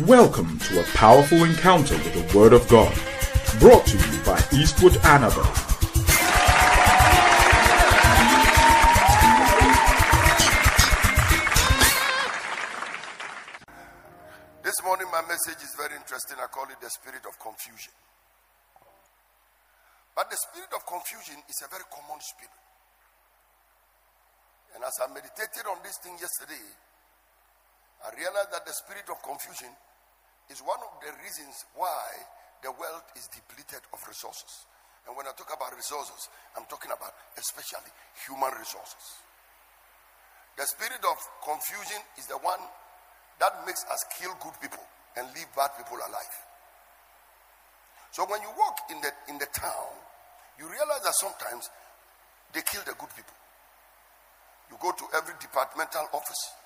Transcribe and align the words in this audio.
Welcome 0.00 0.58
to 0.72 0.80
a 0.80 0.84
powerful 0.96 1.44
encounter 1.44 1.92
with 2.00 2.16
the 2.16 2.24
Word 2.32 2.54
of 2.54 2.66
God, 2.66 2.96
brought 3.60 3.84
to 3.84 3.98
you 4.00 4.24
by 4.24 4.40
Eastwood 4.56 4.96
Anaba. 5.04 5.44
This 14.64 14.80
morning, 14.82 15.08
my 15.12 15.20
message 15.28 15.60
is 15.60 15.76
very 15.76 15.92
interesting. 16.00 16.40
I 16.40 16.48
call 16.48 16.64
it 16.72 16.80
the 16.80 16.88
spirit 16.88 17.28
of 17.28 17.36
confusion. 17.36 17.92
But 20.16 20.30
the 20.30 20.40
spirit 20.40 20.72
of 20.72 20.88
confusion 20.88 21.36
is 21.52 21.60
a 21.60 21.68
very 21.68 21.84
common 21.92 22.16
spirit. 22.24 22.56
And 24.74 24.84
as 24.88 24.96
I 25.04 25.12
meditated 25.12 25.68
on 25.68 25.84
this 25.84 26.00
thing 26.00 26.16
yesterday, 26.16 26.64
I 28.02 28.10
realized 28.18 28.50
that 28.50 28.66
the 28.66 28.74
spirit 28.74 29.06
of 29.10 29.22
confusion 29.22 29.70
is 30.50 30.60
one 30.60 30.80
of 30.82 30.92
the 31.00 31.12
reasons 31.22 31.64
why 31.78 32.02
the 32.62 32.70
world 32.74 33.06
is 33.14 33.30
depleted 33.30 33.82
of 33.94 33.98
resources. 34.06 34.66
And 35.06 35.16
when 35.16 35.26
I 35.26 35.34
talk 35.34 35.50
about 35.50 35.74
resources, 35.74 36.30
I'm 36.54 36.66
talking 36.70 36.90
about 36.90 37.14
especially 37.38 37.90
human 38.26 38.54
resources. 38.54 39.18
The 40.54 40.66
spirit 40.66 41.02
of 41.02 41.16
confusion 41.42 41.98
is 42.18 42.26
the 42.26 42.38
one 42.38 42.60
that 43.40 43.66
makes 43.66 43.82
us 43.90 44.04
kill 44.18 44.30
good 44.42 44.54
people 44.60 44.82
and 45.16 45.26
leave 45.34 45.48
bad 45.56 45.74
people 45.74 45.98
alive. 45.98 46.36
So 48.12 48.28
when 48.28 48.42
you 48.42 48.52
walk 48.54 48.76
in 48.92 49.00
the 49.00 49.10
in 49.32 49.38
the 49.38 49.48
town, 49.56 49.90
you 50.60 50.68
realize 50.68 51.02
that 51.02 51.16
sometimes 51.16 51.70
they 52.52 52.60
kill 52.62 52.84
the 52.84 52.92
good 52.94 53.08
people. 53.16 53.34
You 54.70 54.76
go 54.78 54.92
to 54.92 55.04
every 55.16 55.34
departmental 55.40 56.06
office. 56.12 56.61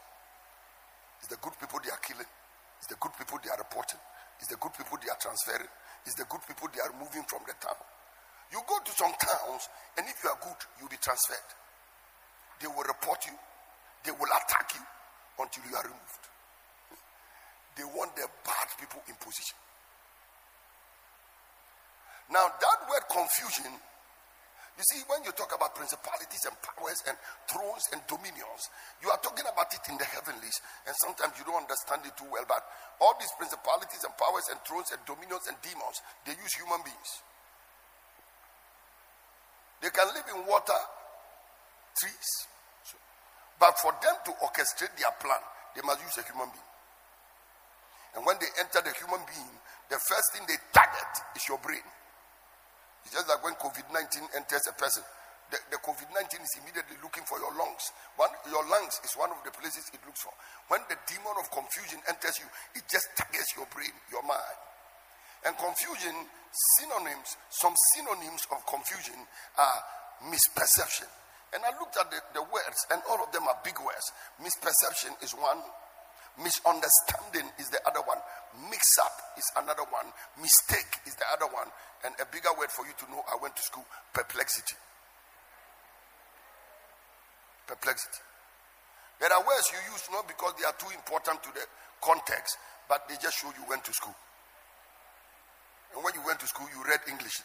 It's 1.20 1.28
the 1.28 1.40
good 1.40 1.54
people 1.58 1.80
they 1.82 1.90
are 1.90 2.02
killing. 2.04 2.28
It's 2.78 2.88
the 2.88 2.98
good 3.00 3.12
people 3.16 3.38
they 3.42 3.50
are 3.50 3.60
reporting. 3.60 4.00
It's 4.40 4.48
the 4.52 4.60
good 4.60 4.74
people 4.76 4.98
they 5.00 5.08
are 5.08 5.20
transferring. 5.20 5.70
It's 6.04 6.14
the 6.14 6.28
good 6.28 6.44
people 6.46 6.68
they 6.70 6.80
are 6.84 6.92
moving 6.98 7.24
from 7.26 7.42
the 7.48 7.56
town. 7.58 7.80
You 8.52 8.62
go 8.62 8.78
to 8.78 8.92
some 8.94 9.10
towns, 9.18 9.66
and 9.98 10.06
if 10.06 10.22
you 10.22 10.30
are 10.30 10.38
good, 10.38 10.60
you'll 10.78 10.92
be 10.92 11.00
transferred. 11.02 11.50
They 12.62 12.68
will 12.68 12.86
report 12.86 13.26
you. 13.26 13.34
They 14.04 14.14
will 14.14 14.30
attack 14.30 14.70
you 14.78 14.84
until 15.42 15.62
you 15.66 15.74
are 15.74 15.82
removed. 15.82 16.24
They 17.74 17.84
want 17.84 18.14
the 18.14 18.28
bad 18.46 18.68
people 18.78 19.02
in 19.08 19.14
position. 19.18 19.58
Now, 22.30 22.48
that 22.48 22.78
word 22.88 23.04
confusion, 23.10 23.72
you 24.76 24.84
see, 24.92 25.00
when 25.08 25.24
you 25.24 25.32
talk 25.32 25.56
about 25.56 25.72
principalities 25.72 26.44
and 26.44 26.52
powers 26.60 27.00
and 27.08 27.16
thrones 27.48 27.88
and 27.96 28.00
dominions, 28.04 28.68
you 29.00 29.08
are 29.08 29.16
talking 29.24 29.48
about 29.48 29.72
it 29.72 29.80
in 29.88 29.96
the 29.96 30.04
heavenlies, 30.04 30.60
and 30.84 30.92
sometimes 31.00 31.32
you 31.40 31.48
don't 31.48 31.64
understand 31.64 32.04
it 32.04 32.12
too 32.12 32.28
well. 32.28 32.44
But 32.44 32.60
all 33.00 33.16
these 33.16 33.32
principalities 33.40 34.04
and 34.04 34.12
powers 34.20 34.44
and 34.52 34.60
thrones 34.68 34.92
and 34.92 35.00
dominions 35.08 35.48
and 35.48 35.56
demons, 35.64 36.04
they 36.28 36.36
use 36.36 36.52
human 36.60 36.84
beings. 36.84 37.10
They 39.80 39.88
can 39.88 40.12
live 40.12 40.28
in 40.28 40.44
water, 40.44 40.80
trees. 41.96 42.28
But 43.56 43.80
for 43.80 43.96
them 44.04 44.16
to 44.28 44.32
orchestrate 44.44 44.92
their 45.00 45.12
plan, 45.16 45.40
they 45.72 45.80
must 45.80 46.04
use 46.04 46.20
a 46.20 46.24
human 46.28 46.52
being. 46.52 46.70
And 48.16 48.28
when 48.28 48.36
they 48.44 48.52
enter 48.60 48.84
the 48.84 48.92
human 48.92 49.24
being, 49.24 49.56
the 49.88 49.96
first 49.96 50.36
thing 50.36 50.44
they 50.44 50.60
target 50.76 51.12
is 51.32 51.48
your 51.48 51.60
brain. 51.64 51.84
It's 53.06 53.14
just 53.14 53.30
like 53.30 53.38
when 53.46 53.54
COVID 53.62 53.86
19 53.94 54.34
enters 54.34 54.66
a 54.66 54.74
person, 54.74 55.06
the, 55.54 55.62
the 55.70 55.78
COVID 55.78 56.10
19 56.10 56.42
is 56.42 56.52
immediately 56.58 56.98
looking 56.98 57.22
for 57.22 57.38
your 57.38 57.54
lungs. 57.54 57.94
One, 58.18 58.34
your 58.50 58.66
lungs 58.66 58.98
is 59.06 59.14
one 59.14 59.30
of 59.30 59.38
the 59.46 59.54
places 59.54 59.86
it 59.94 60.02
looks 60.02 60.26
for. 60.26 60.34
When 60.66 60.82
the 60.90 60.98
demon 61.06 61.38
of 61.38 61.46
confusion 61.54 62.02
enters 62.10 62.42
you, 62.42 62.50
it 62.74 62.82
just 62.90 63.06
targets 63.14 63.54
your 63.54 63.70
brain, 63.70 63.94
your 64.10 64.26
mind. 64.26 64.58
And 65.46 65.54
confusion, 65.54 66.18
synonyms, 66.82 67.38
some 67.62 67.78
synonyms 67.94 68.42
of 68.50 68.58
confusion 68.66 69.22
are 69.54 69.78
misperception. 70.26 71.06
And 71.54 71.62
I 71.62 71.70
looked 71.78 71.94
at 71.94 72.10
the, 72.10 72.18
the 72.34 72.42
words, 72.42 72.80
and 72.90 72.98
all 73.06 73.22
of 73.22 73.30
them 73.30 73.46
are 73.46 73.54
big 73.62 73.78
words. 73.78 74.02
Misperception 74.42 75.14
is 75.22 75.30
one, 75.38 75.62
Misunderstanding 76.36 77.48
is 77.58 77.72
the 77.72 77.80
other 77.88 78.04
one. 78.04 78.20
Mix 78.68 78.84
up 79.00 79.16
is 79.38 79.48
another 79.56 79.88
one. 79.88 80.04
Mistake 80.36 81.00
is 81.06 81.14
the 81.16 81.24
other 81.32 81.48
one. 81.48 81.68
And 82.04 82.12
a 82.20 82.26
bigger 82.28 82.52
word 82.58 82.68
for 82.68 82.84
you 82.84 82.92
to 82.92 83.10
know 83.10 83.24
I 83.24 83.40
went 83.40 83.56
to 83.56 83.62
school 83.62 83.86
perplexity. 84.12 84.76
Perplexity. 87.66 88.20
There 89.18 89.32
are 89.32 89.40
words 89.40 89.72
you 89.72 89.80
use 89.92 90.04
not 90.12 90.28
because 90.28 90.52
they 90.60 90.68
are 90.68 90.76
too 90.76 90.92
important 90.92 91.42
to 91.42 91.48
the 91.56 91.64
context, 92.04 92.58
but 92.88 93.08
they 93.08 93.16
just 93.16 93.40
show 93.40 93.48
you 93.56 93.64
went 93.64 93.84
to 93.88 93.92
school. 93.96 94.14
And 95.96 96.04
when 96.04 96.12
you 96.12 96.20
went 96.20 96.38
to 96.40 96.46
school, 96.46 96.68
you 96.68 96.84
read 96.84 97.00
English. 97.08 97.40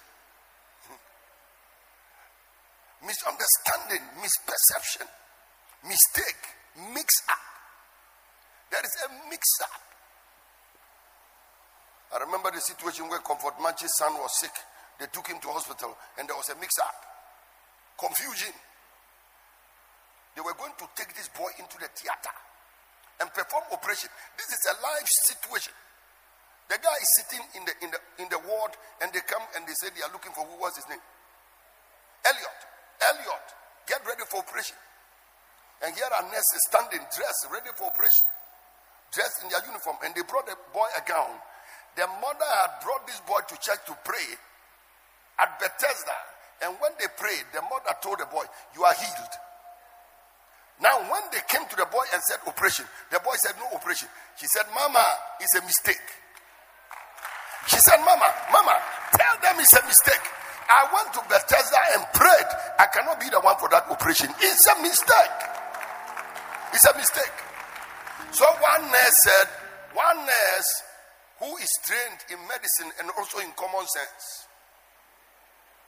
Misunderstanding, 3.08 4.04
misperception, 4.20 5.08
mistake, 5.88 6.44
mix 6.92 7.08
up. 7.32 7.51
There 8.82 8.90
is 8.90 8.98
a 9.06 9.30
mix 9.30 9.46
up. 9.62 9.78
I 12.18 12.26
remember 12.26 12.50
the 12.50 12.66
situation 12.66 13.06
where 13.14 13.22
Comfort 13.22 13.54
Manchi's 13.62 13.94
son 13.94 14.18
was 14.18 14.34
sick. 14.42 14.58
They 14.98 15.06
took 15.14 15.30
him 15.30 15.38
to 15.38 15.54
hospital 15.54 15.94
and 16.18 16.26
there 16.26 16.34
was 16.34 16.50
a 16.50 16.58
mix 16.58 16.74
up. 16.82 16.98
Confusion. 17.94 18.58
They 20.34 20.42
were 20.42 20.58
going 20.58 20.74
to 20.82 20.90
take 20.98 21.14
this 21.14 21.30
boy 21.30 21.54
into 21.62 21.78
the 21.78 21.94
theater 21.94 22.34
and 23.22 23.30
perform 23.30 23.70
operation. 23.70 24.10
This 24.34 24.50
is 24.50 24.62
a 24.74 24.76
live 24.82 25.06
situation. 25.30 25.78
The 26.66 26.82
guy 26.82 26.98
is 26.98 27.10
sitting 27.22 27.46
in 27.54 27.62
the 27.70 27.74
in 27.86 27.90
the 27.94 28.02
in 28.18 28.28
the 28.34 28.42
ward 28.50 28.74
and 29.06 29.14
they 29.14 29.22
come 29.30 29.46
and 29.54 29.62
they 29.70 29.78
say 29.78 29.94
they 29.94 30.02
are 30.02 30.10
looking 30.10 30.34
for 30.34 30.42
who 30.42 30.58
was 30.58 30.74
his 30.74 30.90
name? 30.90 31.06
Elliot. 32.26 32.60
Elliot, 33.14 33.46
get 33.86 34.02
ready 34.10 34.26
for 34.26 34.42
operation. 34.42 34.78
And 35.86 35.94
here 35.94 36.10
are 36.10 36.26
nurses 36.34 36.66
standing, 36.66 37.06
dressed, 37.14 37.46
ready 37.54 37.70
for 37.78 37.86
operation 37.86 38.26
dressed 39.12 39.44
in 39.44 39.50
their 39.52 39.64
uniform, 39.68 40.00
and 40.04 40.16
they 40.16 40.24
brought 40.24 40.48
the 40.48 40.56
boy 40.74 40.88
a 40.96 41.04
gown. 41.04 41.36
The 41.96 42.08
mother 42.24 42.48
had 42.64 42.80
brought 42.80 43.04
this 43.06 43.20
boy 43.28 43.44
to 43.44 43.56
church 43.60 43.84
to 43.92 43.96
pray 44.08 44.28
at 45.40 45.60
Bethesda. 45.60 46.16
And 46.64 46.78
when 46.80 46.96
they 47.00 47.12
prayed, 47.20 47.44
the 47.52 47.62
mother 47.68 47.92
told 48.00 48.20
the 48.20 48.30
boy, 48.32 48.48
You 48.76 48.84
are 48.88 48.96
healed. 48.96 49.34
Now, 50.82 50.98
when 51.12 51.22
they 51.30 51.44
came 51.46 51.68
to 51.68 51.76
the 51.76 51.86
boy 51.92 52.02
and 52.14 52.22
said 52.24 52.40
operation, 52.48 52.86
the 53.12 53.20
boy 53.20 53.36
said 53.38 53.54
no 53.60 53.70
operation. 53.76 54.08
She 54.40 54.48
said, 54.48 54.66
Mama, 54.74 55.04
it's 55.40 55.54
a 55.60 55.62
mistake. 55.62 56.08
She 57.68 57.78
said, 57.78 58.02
Mama, 58.02 58.26
Mama, 58.50 58.76
tell 59.14 59.36
them 59.44 59.62
it's 59.62 59.74
a 59.78 59.86
mistake. 59.86 60.26
I 60.72 60.88
went 60.90 61.14
to 61.14 61.22
Bethesda 61.28 61.78
and 61.94 62.02
prayed. 62.14 62.50
I 62.80 62.88
cannot 62.90 63.20
be 63.20 63.30
the 63.30 63.42
one 63.42 63.58
for 63.60 63.70
that 63.70 63.86
operation. 63.92 64.30
It's 64.40 64.66
a 64.72 64.82
mistake. 64.82 65.40
It's 66.74 66.86
a 66.88 66.96
mistake. 66.98 67.51
So 68.32 68.46
one 68.48 68.84
nurse 68.88 69.18
said, 69.28 69.48
one 69.94 70.18
nurse 70.24 70.72
who 71.44 71.52
is 71.58 71.72
trained 71.84 72.22
in 72.32 72.40
medicine 72.48 72.92
and 73.00 73.12
also 73.18 73.40
in 73.44 73.52
common 73.60 73.84
sense. 73.92 74.48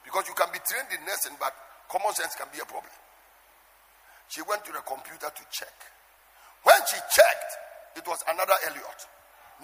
Because 0.04 0.28
you 0.28 0.34
can 0.36 0.52
be 0.52 0.60
trained 0.60 0.92
in 0.92 1.00
nursing, 1.08 1.32
but 1.40 1.56
common 1.88 2.12
sense 2.12 2.36
can 2.36 2.48
be 2.52 2.60
a 2.60 2.68
problem. 2.68 2.92
She 4.28 4.44
went 4.44 4.60
to 4.68 4.72
the 4.72 4.84
computer 4.84 5.32
to 5.32 5.42
check. 5.48 5.72
When 6.68 6.76
she 6.84 7.00
checked, 7.16 7.52
it 7.96 8.04
was 8.04 8.20
another 8.28 8.56
Elliot. 8.68 9.00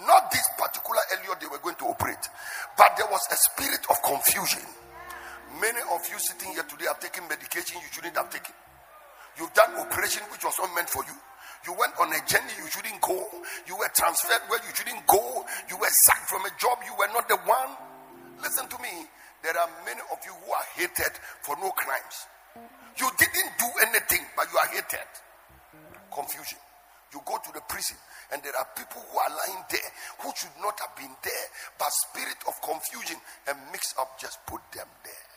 Not 0.06 0.30
this 0.32 0.46
particular 0.56 1.04
Elliot 1.20 1.36
they 1.40 1.50
were 1.52 1.60
going 1.60 1.76
to 1.84 1.90
operate, 1.92 2.24
but 2.80 2.96
there 2.96 3.08
was 3.12 3.20
a 3.28 3.36
spirit 3.50 3.84
of 3.90 4.00
confusion. 4.00 4.64
Many 5.60 5.82
of 5.92 6.00
you 6.08 6.16
sitting 6.16 6.54
here 6.56 6.64
today 6.64 6.86
have 6.88 7.00
taken 7.00 7.28
medication 7.28 7.82
you 7.82 7.90
shouldn't 7.92 8.16
have 8.16 8.30
taken. 8.30 8.54
You've 9.36 9.52
done 9.52 9.74
operation 9.76 10.22
which 10.30 10.44
was 10.44 10.54
not 10.56 10.72
meant 10.72 10.88
for 10.88 11.04
you. 11.04 11.16
You 11.66 11.76
went 11.76 11.92
on 12.00 12.08
a 12.08 12.20
journey 12.24 12.56
you 12.56 12.68
shouldn't 12.72 13.00
go. 13.00 13.20
You 13.68 13.76
were 13.76 13.90
transferred 13.92 14.40
where 14.48 14.60
you 14.64 14.72
shouldn't 14.74 15.06
go. 15.06 15.44
You 15.68 15.76
were 15.76 15.92
sacked 16.08 16.28
from 16.28 16.44
a 16.44 16.52
job 16.56 16.80
you 16.84 16.94
were 16.96 17.10
not 17.12 17.28
the 17.28 17.36
one. 17.44 17.76
Listen 18.40 18.68
to 18.68 18.78
me. 18.80 19.04
There 19.42 19.56
are 19.56 19.68
many 19.84 20.00
of 20.12 20.18
you 20.24 20.32
who 20.32 20.52
are 20.52 20.68
hated 20.76 21.12
for 21.44 21.56
no 21.60 21.70
crimes. 21.72 22.16
You 22.96 23.08
didn't 23.16 23.52
do 23.56 23.68
anything, 23.88 24.24
but 24.36 24.48
you 24.52 24.58
are 24.58 24.70
hated. 24.72 25.08
Confusion. 26.12 26.58
You 27.12 27.20
go 27.24 27.36
to 27.42 27.50
the 27.52 27.60
prison, 27.68 27.96
and 28.32 28.42
there 28.42 28.54
are 28.54 28.68
people 28.76 29.02
who 29.02 29.18
are 29.18 29.32
lying 29.34 29.64
there 29.68 29.90
who 30.20 30.30
should 30.36 30.54
not 30.62 30.78
have 30.78 30.94
been 30.94 31.10
there, 31.24 31.46
but 31.78 31.90
spirit 32.08 32.38
of 32.46 32.54
confusion 32.62 33.16
and 33.48 33.58
mix 33.72 33.94
up 33.98 34.14
just 34.20 34.38
put 34.46 34.60
them 34.72 34.86
there. 35.02 35.30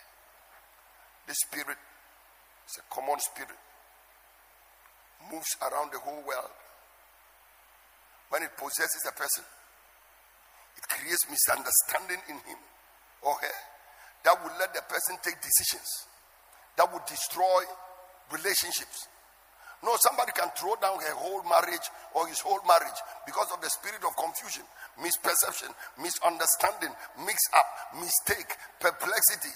The 1.28 1.34
spirit 1.48 1.80
is 2.70 2.78
a 2.78 2.86
common 2.94 3.20
spirit 3.20 3.58
moves 5.32 5.56
around 5.62 5.92
the 5.92 6.00
whole 6.00 6.24
world. 6.26 6.54
When 8.30 8.44
it 8.44 8.56
possesses 8.58 9.04
a 9.08 9.14
person, 9.14 9.44
it 10.78 10.86
creates 10.90 11.30
misunderstanding 11.30 12.22
in 12.30 12.38
him 12.50 12.60
or 13.22 13.36
her 13.36 13.58
that 14.26 14.36
will 14.42 14.56
let 14.58 14.74
the 14.74 14.82
person 14.90 15.20
take 15.22 15.38
decisions 15.44 15.88
that 16.78 16.92
would 16.92 17.06
destroy 17.06 17.62
relationships. 18.32 19.08
No, 19.84 19.92
somebody 20.00 20.32
can 20.32 20.48
throw 20.56 20.80
down 20.80 20.96
her 20.96 21.16
whole 21.20 21.44
marriage 21.44 21.84
or 22.16 22.26
his 22.28 22.40
whole 22.40 22.64
marriage 22.64 23.00
because 23.28 23.52
of 23.52 23.60
the 23.60 23.70
spirit 23.70 24.00
of 24.08 24.16
confusion, 24.16 24.64
misperception, 24.96 25.76
misunderstanding, 26.00 26.96
mix 27.28 27.38
up, 27.52 27.68
mistake, 28.00 28.48
perplexity. 28.80 29.52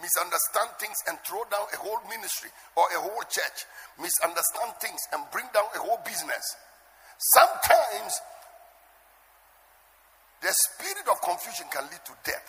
Misunderstand 0.00 0.72
things 0.80 0.96
and 1.08 1.18
throw 1.26 1.44
down 1.52 1.68
a 1.72 1.78
whole 1.78 2.00
ministry 2.08 2.48
or 2.76 2.84
a 2.96 2.98
whole 3.00 3.22
church. 3.28 3.58
Misunderstand 4.00 4.72
things 4.80 5.00
and 5.12 5.20
bring 5.30 5.46
down 5.52 5.68
a 5.76 5.80
whole 5.80 6.00
business. 6.02 6.42
Sometimes 7.36 8.12
the 10.42 10.50
spirit 10.50 11.06
of 11.06 11.22
confusion 11.22 11.70
can 11.70 11.86
lead 11.86 12.02
to 12.02 12.14
death. 12.26 12.48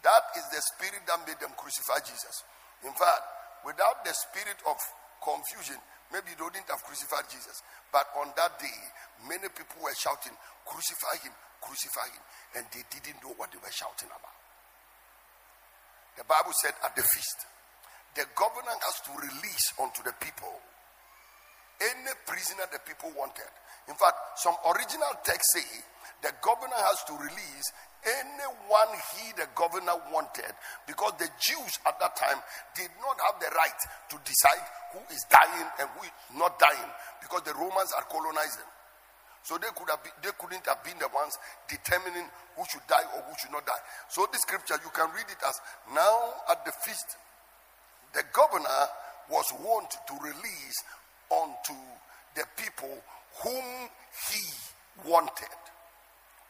That 0.00 0.24
is 0.40 0.46
the 0.48 0.62
spirit 0.72 1.04
that 1.04 1.20
made 1.28 1.36
them 1.36 1.52
crucify 1.60 2.00
Jesus. 2.00 2.40
In 2.80 2.96
fact, 2.96 3.20
without 3.60 4.00
the 4.08 4.16
spirit 4.16 4.56
of 4.64 4.80
confusion, 5.20 5.76
maybe 6.08 6.32
they 6.32 6.40
wouldn't 6.40 6.64
have 6.72 6.80
crucified 6.80 7.28
Jesus. 7.28 7.60
But 7.92 8.08
on 8.16 8.32
that 8.40 8.56
day, 8.56 8.80
many 9.28 9.52
people 9.52 9.84
were 9.84 9.92
shouting, 9.92 10.32
Crucify 10.64 11.20
him, 11.20 11.36
crucify 11.60 12.08
him. 12.08 12.24
And 12.56 12.64
they 12.72 12.88
didn't 12.88 13.20
know 13.20 13.36
what 13.36 13.52
they 13.52 13.60
were 13.60 13.74
shouting 13.74 14.08
about. 14.08 14.39
The 16.18 16.24
Bible 16.24 16.52
said 16.62 16.74
at 16.84 16.94
the 16.96 17.02
feast, 17.02 17.46
the 18.14 18.26
governor 18.34 18.74
has 18.74 18.96
to 19.06 19.12
release 19.14 19.66
unto 19.78 20.02
the 20.02 20.12
people 20.18 20.52
any 21.80 22.12
prisoner 22.28 22.68
the 22.68 22.80
people 22.84 23.08
wanted. 23.16 23.48
In 23.88 23.96
fact, 23.96 24.36
some 24.36 24.54
original 24.68 25.10
texts 25.24 25.56
say 25.56 25.68
the 26.20 26.32
governor 26.44 26.76
has 26.76 27.00
to 27.08 27.14
release 27.16 27.66
anyone 28.04 28.92
he, 29.16 29.32
the 29.36 29.48
governor, 29.56 29.96
wanted 30.12 30.52
because 30.86 31.12
the 31.16 31.28
Jews 31.40 31.72
at 31.88 31.96
that 32.00 32.16
time 32.16 32.40
did 32.76 32.92
not 33.00 33.16
have 33.24 33.40
the 33.40 33.48
right 33.56 33.80
to 34.12 34.16
decide 34.20 34.64
who 34.92 35.00
is 35.12 35.24
dying 35.32 35.68
and 35.80 35.88
who 35.96 36.04
is 36.04 36.14
not 36.36 36.58
dying 36.60 36.90
because 37.24 37.42
the 37.48 37.56
Romans 37.56 37.92
are 37.96 38.04
colonizing. 38.08 38.68
So 39.42 39.56
they 39.56 39.72
could 39.72 39.88
have 39.88 40.02
been, 40.04 40.12
they 40.22 40.34
couldn't 40.36 40.66
have 40.66 40.84
been 40.84 40.98
the 41.00 41.08
ones 41.16 41.32
determining 41.68 42.28
who 42.56 42.62
should 42.68 42.84
die 42.86 43.04
or 43.16 43.24
who 43.24 43.32
should 43.40 43.52
not 43.52 43.64
die. 43.64 43.82
So 44.08 44.28
this 44.32 44.42
scripture 44.42 44.76
you 44.84 44.92
can 44.92 45.08
read 45.16 45.28
it 45.28 45.40
as 45.40 45.56
now 45.94 46.44
at 46.50 46.64
the 46.64 46.72
feast, 46.84 47.16
the 48.12 48.22
governor 48.32 48.82
was 49.30 49.46
wont 49.64 49.90
to 49.90 50.14
release 50.20 50.78
unto 51.30 51.78
the 52.34 52.44
people 52.58 52.92
whom 53.42 53.88
he 54.28 54.42
wanted. 55.08 55.54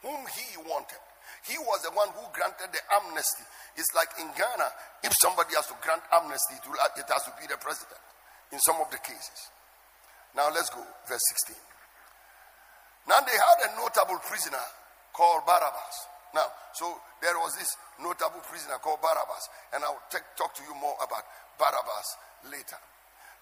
Whom 0.01 0.25
he 0.33 0.57
wanted. 0.67 0.99
He 1.47 1.57
was 1.57 1.81
the 1.81 1.93
one 1.93 2.09
who 2.17 2.25
granted 2.33 2.73
the 2.73 2.81
amnesty. 3.01 3.45
It's 3.77 3.93
like 3.95 4.09
in 4.19 4.27
Ghana, 4.35 4.67
if 5.03 5.13
somebody 5.21 5.55
has 5.55 5.67
to 5.67 5.77
grant 5.81 6.01
amnesty, 6.11 6.59
it 6.59 7.07
has 7.07 7.23
to 7.23 7.33
be 7.39 7.47
the 7.47 7.57
president 7.57 8.01
in 8.51 8.59
some 8.59 8.77
of 8.81 8.91
the 8.91 8.97
cases. 8.97 9.49
Now 10.35 10.49
let's 10.53 10.69
go, 10.69 10.83
verse 11.07 11.23
16. 11.47 11.70
Now 13.07 13.19
they 13.25 13.33
had 13.33 13.57
a 13.65 13.69
notable 13.77 14.19
prisoner 14.25 14.61
called 15.13 15.45
Barabbas. 15.45 15.95
Now, 16.33 16.47
so 16.73 16.87
there 17.19 17.35
was 17.39 17.57
this 17.59 17.75
notable 17.99 18.39
prisoner 18.47 18.79
called 18.79 19.03
Barabbas, 19.03 19.49
and 19.75 19.83
I'll 19.83 19.99
take, 20.09 20.23
talk 20.39 20.55
to 20.55 20.63
you 20.63 20.73
more 20.79 20.95
about 21.03 21.23
Barabbas 21.59 22.07
later. 22.47 22.79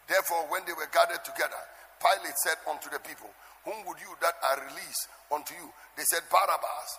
Therefore, 0.09 0.49
when 0.49 0.65
they 0.65 0.73
were 0.73 0.89
gathered 0.89 1.21
together, 1.21 1.61
Pilate 2.01 2.37
said 2.41 2.57
unto 2.65 2.89
the 2.89 2.97
people, 2.99 3.29
Whom 3.67 3.85
would 3.85 4.01
you 4.01 4.09
that 4.25 4.33
I 4.41 4.57
release 4.73 4.99
unto 5.29 5.53
you? 5.53 5.69
They 5.93 6.07
said, 6.09 6.25
Barabbas. 6.33 6.89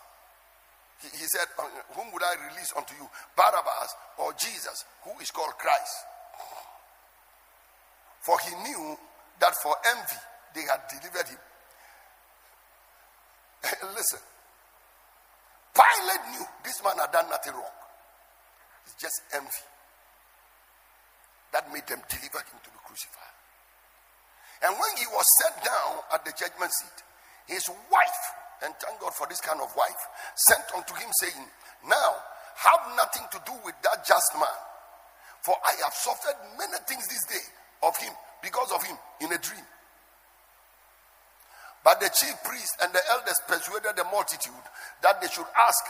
He, 1.03 1.09
he 1.19 1.27
said, 1.27 1.49
uh, 1.59 1.67
Whom 1.99 2.13
would 2.15 2.23
I 2.23 2.39
release 2.53 2.71
unto 2.77 2.95
you? 2.95 3.09
Barabbas 3.35 3.91
or 4.23 4.31
Jesus, 4.39 4.85
who 5.03 5.19
is 5.19 5.33
called 5.35 5.59
Christ. 5.59 5.97
For 8.21 8.37
he 8.47 8.55
knew 8.63 8.97
that 9.41 9.57
for 9.65 9.75
envy 9.97 10.21
they 10.55 10.63
had 10.69 10.85
delivered 10.87 11.27
him. 11.27 11.41
Listen, 13.95 14.21
Pilate 15.75 16.25
knew 16.33 16.47
this 16.65 16.83
man 16.83 16.99
had 16.99 17.13
done 17.13 17.29
nothing 17.31 17.53
wrong. 17.53 17.77
It's 18.87 18.97
just 19.01 19.21
envy 19.35 19.65
that 21.53 21.67
made 21.73 21.87
them 21.87 22.01
deliver 22.09 22.41
him 22.47 22.59
to 22.63 22.71
be 22.71 22.81
crucified. 22.87 23.37
And 24.63 24.77
when 24.77 24.93
he 24.97 25.07
was 25.11 25.27
set 25.43 25.57
down 25.65 26.05
at 26.15 26.25
the 26.25 26.33
judgment 26.37 26.71
seat, 26.73 26.99
his 27.49 27.67
wife, 27.91 28.23
and 28.63 28.75
thank 28.79 29.01
God 29.01 29.15
for 29.15 29.27
this 29.27 29.41
kind 29.41 29.61
of 29.61 29.73
wife, 29.75 30.03
sent 30.49 30.65
unto 30.77 30.95
him, 30.95 31.09
saying, 31.21 31.45
Now 31.89 32.11
have 32.61 32.95
nothing 32.97 33.27
to 33.33 33.41
do 33.47 33.57
with 33.65 33.75
that 33.83 34.05
just 34.07 34.31
man, 34.37 34.61
for 35.41 35.57
I 35.65 35.73
have 35.83 35.95
suffered 35.97 36.37
many 36.59 36.77
things 36.87 37.09
this 37.09 37.25
day 37.27 37.45
of 37.83 37.97
him, 37.97 38.13
because 38.43 38.71
of 38.73 38.85
him, 38.85 38.97
in 39.21 39.33
a 39.33 39.39
dream. 39.39 39.65
But 41.83 42.01
the 42.01 42.13
chief 42.13 42.37
priest 42.45 42.77
and 42.85 42.93
the 42.93 43.01
elders 43.09 43.41
persuaded 43.49 43.97
the 43.97 44.05
multitude 44.13 44.67
that 45.03 45.21
they 45.21 45.29
should 45.29 45.49
ask 45.57 45.83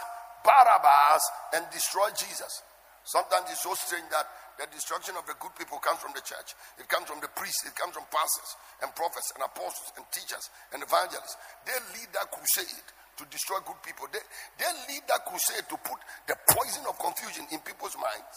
Barabbas 0.45 1.23
and 1.55 1.67
destroy 1.75 2.09
Jesus. 2.15 2.63
Sometimes 3.05 3.51
it's 3.51 3.65
so 3.67 3.75
strange 3.75 4.07
that 4.15 4.29
the 4.61 4.69
destruction 4.71 5.17
of 5.17 5.25
the 5.27 5.35
good 5.41 5.51
people 5.57 5.81
comes 5.81 5.99
from 5.99 6.13
the 6.15 6.23
church. 6.23 6.55
It 6.79 6.87
comes 6.87 7.09
from 7.09 7.19
the 7.19 7.33
priests. 7.33 7.65
It 7.65 7.75
comes 7.75 7.97
from 7.97 8.05
pastors 8.13 8.51
and 8.85 8.93
prophets 8.95 9.33
and 9.35 9.43
apostles 9.43 9.91
and 9.97 10.05
teachers 10.13 10.53
and 10.71 10.85
evangelists. 10.85 11.35
They 11.65 11.75
lead 11.97 12.13
that 12.15 12.29
crusade 12.31 12.87
to 13.19 13.25
destroy 13.33 13.59
good 13.65 13.81
people. 13.83 14.07
They, 14.13 14.23
they 14.61 14.71
lead 14.93 15.05
that 15.09 15.27
crusade 15.27 15.65
to 15.65 15.77
put 15.81 15.99
the 16.29 16.37
poison 16.55 16.85
of 16.87 17.01
confusion 17.01 17.49
in 17.51 17.59
people's 17.67 17.97
minds. 17.97 18.37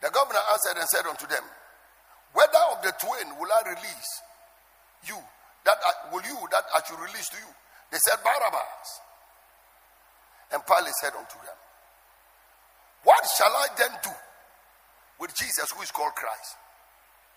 The 0.00 0.08
governor 0.08 0.40
answered 0.50 0.80
and 0.80 0.88
said 0.88 1.04
unto 1.04 1.28
them, 1.28 1.44
Whether 2.32 2.64
of 2.72 2.80
the 2.80 2.96
twain 2.96 3.36
will 3.36 3.52
I 3.52 3.76
release 3.76 4.10
you? 5.06 5.18
That 5.64 5.76
I, 5.76 6.12
will 6.12 6.22
you 6.22 6.36
that 6.50 6.64
I 6.74 6.80
should 6.86 6.98
release 6.98 7.28
to 7.30 7.38
you? 7.38 7.52
They 7.92 7.98
said, 7.98 8.18
Barabbas. 8.24 8.88
And 10.52 10.62
Pilate 10.66 10.96
said 11.00 11.14
unto 11.14 11.38
them, 11.46 11.58
what 13.02 13.24
shall 13.36 13.52
I 13.52 13.66
then 13.78 13.92
do 14.04 14.12
with 15.18 15.34
Jesus, 15.34 15.72
who 15.72 15.82
is 15.82 15.90
called 15.90 16.12
Christ? 16.14 16.56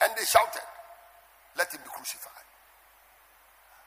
And 0.03 0.11
they 0.17 0.25
shouted, 0.25 0.67
Let 1.57 1.71
him 1.71 1.79
be 1.83 1.91
crucified. 1.91 2.47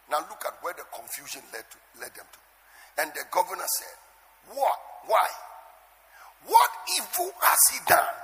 Now 0.09 0.25
look 0.31 0.41
at 0.47 0.57
where 0.63 0.73
the 0.73 0.87
confusion 0.95 1.43
led, 1.53 1.67
to, 1.69 1.79
led 2.01 2.13
them 2.15 2.25
to. 2.25 2.41
And 3.03 3.13
the 3.13 3.29
governor 3.29 3.69
said, 3.77 3.97
What? 4.57 4.79
Why? 5.05 5.29
What 6.49 6.71
evil 6.97 7.33
has 7.45 7.61
he 7.73 7.79
done? 7.85 8.17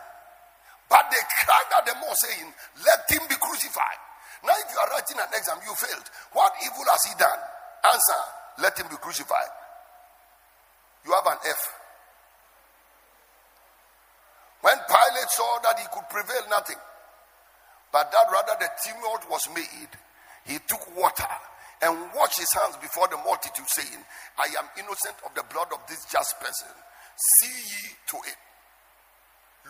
But 0.89 1.05
they 1.11 1.21
cried 1.45 1.69
at 1.77 1.85
the 1.85 1.95
more, 2.01 2.17
saying, 2.25 2.49
Let 2.87 3.05
him 3.11 3.29
be 3.29 3.37
crucified. 3.37 4.01
Now, 4.43 4.55
if 4.59 4.69
you 4.71 4.79
are 4.79 4.91
writing 4.91 5.19
an 5.23 5.31
exam, 5.35 5.59
you 5.63 5.75
failed. 5.75 6.07
What 6.33 6.53
evil 6.67 6.85
has 6.91 7.03
he 7.07 7.15
done? 7.15 7.41
Answer, 7.87 8.23
let 8.59 8.79
him 8.79 8.87
be 8.91 8.99
crucified. 8.99 9.53
You 11.07 11.13
have 11.13 11.27
an 11.27 11.39
F. 11.47 11.63
When 14.63 14.79
Pilate 14.87 15.31
saw 15.31 15.59
that 15.63 15.79
he 15.79 15.87
could 15.91 16.07
prevail 16.11 16.43
nothing, 16.51 16.79
but 17.91 18.11
that 18.11 18.27
rather 18.31 18.55
the 18.59 18.71
tumult 18.83 19.29
was 19.31 19.43
made, 19.55 19.91
he 20.47 20.59
took 20.67 20.83
water 20.97 21.31
and 21.83 21.99
washed 22.15 22.39
his 22.39 22.53
hands 22.55 22.79
before 22.79 23.07
the 23.09 23.19
multitude, 23.27 23.67
saying, 23.67 24.03
I 24.39 24.47
am 24.59 24.71
innocent 24.79 25.19
of 25.27 25.35
the 25.35 25.43
blood 25.51 25.71
of 25.75 25.83
this 25.89 26.07
just 26.07 26.39
person. 26.39 26.71
See 27.39 27.51
ye 27.51 27.83
to 28.15 28.17
it. 28.27 28.39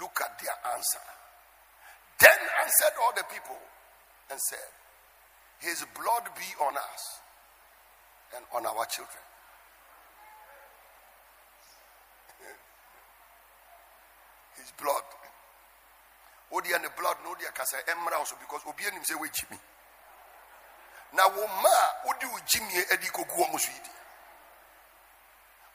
Look 0.01 0.21
at 0.21 0.39
their 0.41 0.57
answer. 0.77 1.05
Then 2.21 2.41
answered 2.61 2.97
all 3.01 3.13
the 3.17 3.25
people 3.33 3.57
and 4.33 4.41
said, 4.41 4.73
His 5.61 5.85
blood 5.93 6.25
be 6.33 6.49
on 6.65 6.73
us 6.73 7.21
and 8.35 8.41
on 8.57 8.65
our 8.65 8.89
children. 8.89 9.21
his 14.57 14.73
blood. 14.81 15.05
Odi 16.53 16.73
and 16.73 16.85
the 16.85 16.91
blood 16.97 17.17
no 17.25 17.35
dia 17.37 17.53
kasa 17.53 17.77
emra 17.89 18.17
also 18.17 18.37
because 18.41 18.63
obi 18.69 18.85
anim 18.89 19.05
say 19.05 19.15
we 19.21 19.29
jimi. 19.29 19.59
Na 21.13 21.29
wo 21.29 21.47
ma 21.61 21.77
odi 22.09 22.27
wo 22.29 22.39
jimi 22.49 22.73
edi 22.89 23.09
kogu 23.13 23.37
omo 23.37 23.59
so 23.61 23.69
yidi. 23.69 23.93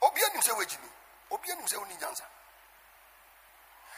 Obi 0.02 0.20
anim 0.30 0.42
say 0.42 0.52
we 0.58 0.66
jimi. 0.66 0.90
Obi 1.30 1.50
anim 1.54 1.66
say 1.66 1.78
oni 1.78 1.94
nyansa. 1.94 2.26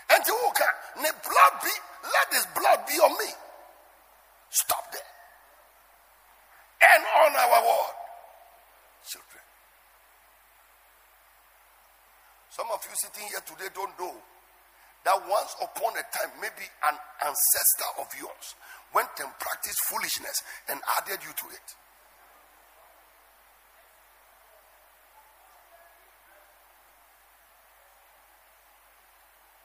Enti 0.08 0.32
wo 0.32 0.50
ka 0.52 0.68
ne 1.00 1.10
blood 1.24 1.54
be 1.64 1.72
let 2.04 2.30
this 2.32 2.46
blood 2.52 2.86
be 2.88 3.00
on 3.00 3.16
me. 3.16 3.49
Stop 4.50 4.92
there. 4.92 5.10
And 6.82 7.02
on 7.02 7.32
our 7.38 7.62
word. 7.62 7.96
Children. 9.06 9.44
Some 12.50 12.66
of 12.74 12.82
you 12.82 12.94
sitting 12.98 13.28
here 13.30 13.40
today 13.46 13.70
don't 13.74 13.94
know 13.98 14.14
that 15.04 15.16
once 15.28 15.54
upon 15.62 15.94
a 15.96 16.04
time, 16.12 16.34
maybe 16.42 16.66
an 16.84 16.96
ancestor 17.24 17.90
of 18.02 18.06
yours 18.18 18.54
went 18.92 19.08
and 19.20 19.30
practiced 19.38 19.80
foolishness 19.88 20.42
and 20.68 20.80
added 20.98 21.22
you 21.22 21.32
to 21.32 21.46
it. 21.54 21.68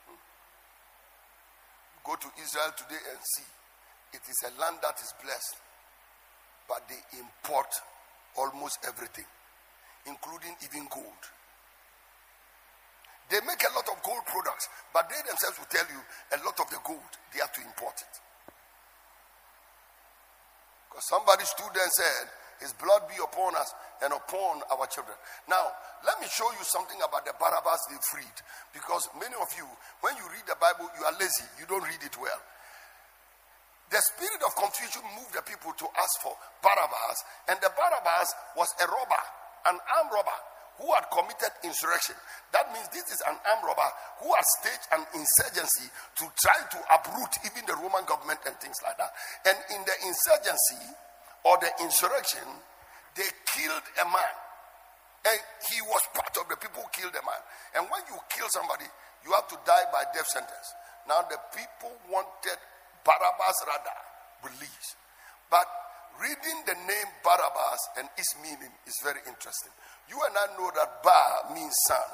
Hmm. 0.07 0.21
Go 2.05 2.13
Go 2.13 2.15
to 2.15 2.29
Israel 2.39 2.71
today 2.77 3.01
and 3.11 3.19
see. 3.35 3.64
It 4.15 4.23
is 4.31 4.39
a 4.47 4.51
land 4.55 4.79
that 4.79 4.95
is 5.03 5.11
blessed, 5.19 5.59
but 6.71 6.87
they 6.87 7.19
import 7.19 7.67
almost 8.39 8.79
everything, 8.87 9.27
including 10.07 10.55
even 10.63 10.87
gold. 10.87 11.23
They 13.27 13.43
make 13.43 13.59
a 13.59 13.75
lot 13.75 13.83
of 13.91 13.99
gold 14.07 14.23
products, 14.23 14.71
but 14.95 15.11
they 15.11 15.19
themselves 15.27 15.59
will 15.59 15.67
tell 15.67 15.87
you 15.91 15.99
a 16.31 16.39
lot 16.47 16.55
of 16.63 16.71
the 16.71 16.79
gold 16.87 17.11
they 17.35 17.43
have 17.43 17.51
to 17.59 17.61
import 17.67 17.99
it. 17.99 18.15
Because 20.87 21.11
somebody 21.11 21.43
stood 21.43 21.75
there 21.75 21.83
and 21.83 21.97
said, 21.99 22.25
His 22.63 22.71
blood 22.79 23.11
be 23.11 23.19
upon 23.19 23.51
us 23.59 23.67
and 23.99 24.15
upon 24.15 24.63
our 24.71 24.87
children. 24.87 25.17
Now, 25.51 25.75
let 26.07 26.23
me 26.23 26.31
show 26.31 26.47
you 26.55 26.63
something 26.63 27.01
about 27.03 27.27
the 27.27 27.35
Barabbas 27.35 27.83
they 27.91 27.99
freed. 28.15 28.37
Because 28.71 29.11
many 29.19 29.35
of 29.35 29.51
you, 29.59 29.67
when 29.99 30.15
you 30.15 30.23
read 30.31 30.47
the 30.47 30.55
Bible, 30.55 30.87
you 30.95 31.03
are 31.03 31.15
lazy, 31.19 31.43
you 31.59 31.67
don't 31.67 31.83
read 31.83 31.99
it 31.99 32.15
well. 32.15 32.39
The 33.91 34.01
spirit 34.01 34.41
of 34.41 34.55
confusion 34.57 35.05
moved 35.13 35.33
the 35.33 35.45
people 35.45 35.71
to 35.77 35.85
ask 35.93 36.13
for 36.25 36.33
Barabbas, 36.61 37.17
and 37.49 37.57
the 37.61 37.69
Barabbas 37.69 38.27
was 38.57 38.73
a 38.81 38.87
robber, 38.89 39.23
an 39.69 39.77
armed 39.77 40.11
robber 40.11 40.39
who 40.81 40.91
had 40.91 41.07
committed 41.13 41.53
insurrection. 41.63 42.15
That 42.51 42.67
means 42.73 42.89
this 42.91 43.07
is 43.07 43.21
an 43.23 43.37
armed 43.37 43.63
robber 43.63 43.89
who 44.19 44.29
has 44.33 44.47
staged 44.59 44.87
an 44.91 45.03
insurgency 45.15 45.87
to 46.19 46.25
try 46.35 46.59
to 46.75 46.79
uproot 46.91 47.33
even 47.47 47.63
the 47.63 47.77
Roman 47.79 48.03
government 48.03 48.43
and 48.43 48.57
things 48.59 48.75
like 48.83 48.97
that. 48.99 49.13
And 49.47 49.57
in 49.71 49.81
the 49.87 49.95
insurgency 50.03 50.83
or 51.47 51.55
the 51.63 51.71
insurrection, 51.85 52.43
they 53.15 53.29
killed 53.55 53.85
a 54.01 54.05
man. 54.09 54.35
And 55.25 55.39
he 55.71 55.79
was 55.87 56.03
part 56.13 56.35
of 56.37 56.45
the 56.51 56.59
people 56.59 56.83
who 56.83 56.89
killed 56.91 57.15
a 57.15 57.23
man. 57.23 57.41
And 57.79 57.87
when 57.87 58.03
you 58.11 58.17
kill 58.29 58.51
somebody, 58.51 58.85
you 59.23 59.31
have 59.31 59.47
to 59.49 59.57
die 59.63 59.87
by 59.89 60.03
death 60.11 60.27
sentence. 60.27 60.67
Now 61.07 61.23
the 61.25 61.39
people 61.55 61.93
wanted 62.11 62.59
Barabbas 63.05 63.57
rather 63.69 63.97
believes. 64.41 64.89
But 65.53 65.69
reading 66.17 66.65
the 66.65 66.73
name 66.89 67.09
Barabbas 67.21 67.81
and 68.01 68.09
its 68.17 68.33
meaning 68.41 68.73
is 68.89 68.97
very 69.05 69.21
interesting. 69.29 69.71
You 70.09 70.17
and 70.25 70.33
I 70.33 70.47
know 70.57 70.73
that 70.73 71.05
Ba 71.05 71.53
means 71.53 71.73
son. 71.87 72.09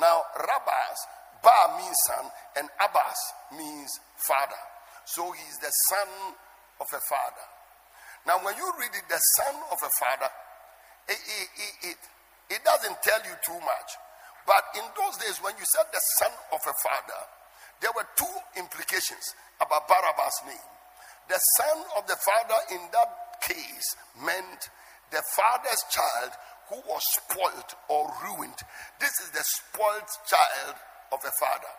Now, 0.00 0.24
Rabbas, 0.34 0.98
Ba 1.44 1.76
means 1.76 1.98
son, 2.08 2.24
and 2.56 2.66
Abbas 2.80 3.20
means 3.52 3.92
father. 4.24 4.62
So 5.04 5.30
he 5.32 5.44
is 5.52 5.58
the 5.60 5.72
son 5.92 6.08
of 6.80 6.88
a 6.88 7.02
father. 7.06 7.46
Now, 8.24 8.38
when 8.40 8.56
you 8.56 8.66
read 8.78 8.94
it, 8.94 9.04
the 9.10 9.20
son 9.36 9.56
of 9.70 9.78
a 9.82 9.92
father, 9.98 10.30
it, 11.10 11.18
it, 11.18 11.48
it, 11.92 11.98
it 12.56 12.60
doesn't 12.64 12.96
tell 13.02 13.20
you 13.26 13.34
too 13.44 13.58
much. 13.60 13.90
But 14.46 14.62
in 14.78 14.86
those 14.94 15.18
days, 15.18 15.38
when 15.42 15.54
you 15.58 15.66
said 15.74 15.86
the 15.92 16.02
son 16.18 16.32
of 16.54 16.62
a 16.62 16.74
father, 16.82 17.20
there 17.82 17.90
were 17.94 18.06
two 18.14 18.36
implications 18.58 19.34
about 19.62 19.86
Barabbas' 19.86 20.42
name. 20.46 20.68
The 21.30 21.38
son 21.58 21.78
of 21.96 22.06
the 22.06 22.18
father 22.18 22.60
in 22.74 22.82
that 22.92 23.40
case 23.46 23.88
meant 24.20 24.68
the 25.10 25.22
father's 25.38 25.82
child 25.90 26.32
who 26.68 26.78
was 26.88 27.02
spoiled 27.14 27.70
or 27.88 28.10
ruined. 28.26 28.58
This 28.98 29.12
is 29.22 29.30
the 29.30 29.44
spoiled 29.44 30.10
child 30.26 30.76
of 31.12 31.20
a 31.22 31.32
father. 31.38 31.72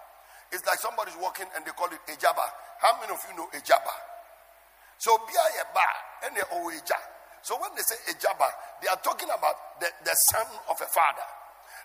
It's 0.53 0.65
like 0.65 0.79
somebody's 0.79 1.17
walking 1.17 1.49
and 1.55 1.65
they 1.65 1.73
call 1.73 1.89
it 1.89 2.01
a 2.07 2.15
jabba. 2.15 2.45
How 2.79 2.99
many 3.01 3.11
of 3.11 3.19
you 3.25 3.35
know 3.35 3.49
a 3.49 3.59
jabba? 3.61 3.95
So 5.01 5.17
be 5.27 5.33
a 5.33 5.65
ba 5.73 5.89
and 6.29 6.37
oeja. 6.37 6.99
So 7.41 7.59
when 7.59 7.75
they 7.75 7.83
say 7.83 7.99
a 8.07 8.13
jabba, 8.15 8.47
they 8.79 8.87
are 8.87 9.01
talking 9.03 9.27
about 9.27 9.81
the, 9.81 9.89
the 10.05 10.15
son 10.31 10.47
of 10.69 10.79
a 10.79 10.87
father. 10.93 11.27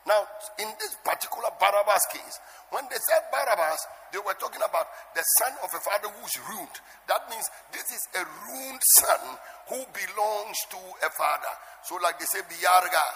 Now, 0.08 0.24
in 0.56 0.72
this 0.80 0.96
particular 1.04 1.52
Barabbas 1.60 2.08
case, 2.08 2.40
when 2.72 2.88
they 2.88 2.96
said 2.96 3.28
Barabbas, 3.28 3.76
they 4.08 4.16
were 4.24 4.32
talking 4.40 4.64
about 4.64 4.88
the 5.12 5.20
son 5.36 5.52
of 5.60 5.68
a 5.68 5.80
father 5.84 6.08
who's 6.08 6.32
ruined. 6.48 6.80
That 7.12 7.28
means 7.28 7.44
this 7.76 7.84
is 7.92 8.02
a 8.16 8.24
ruined 8.24 8.80
son 9.04 9.20
who 9.68 9.84
belongs 9.92 10.56
to 10.72 10.80
a 11.04 11.10
father. 11.12 11.52
So, 11.84 12.00
like 12.00 12.16
they 12.16 12.24
say, 12.24 12.40
Biarga. 12.40 13.06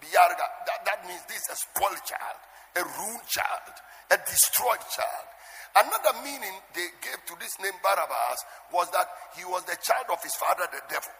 Biarga. 0.00 0.46
That, 0.64 0.80
that 0.88 1.04
means 1.04 1.20
this 1.28 1.44
is 1.44 1.52
a 1.52 1.58
spoiled 1.68 2.00
child, 2.08 2.40
a 2.80 2.82
ruined 2.96 3.28
child, 3.28 3.76
a 4.12 4.18
destroyed 4.24 4.84
child. 4.88 5.26
Another 5.76 6.16
meaning 6.24 6.56
they 6.72 6.88
gave 7.04 7.20
to 7.28 7.36
this 7.36 7.52
name 7.60 7.76
Barabbas 7.84 8.40
was 8.72 8.88
that 8.96 9.04
he 9.36 9.44
was 9.44 9.60
the 9.68 9.76
child 9.84 10.08
of 10.08 10.16
his 10.24 10.32
father, 10.40 10.64
the 10.72 10.80
devil. 10.88 11.12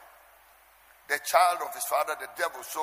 The 1.12 1.20
child 1.20 1.61
of 1.68 1.76
his 1.76 1.85
father, 1.85 2.16
the 2.16 2.32
devil. 2.40 2.64
So, 2.64 2.80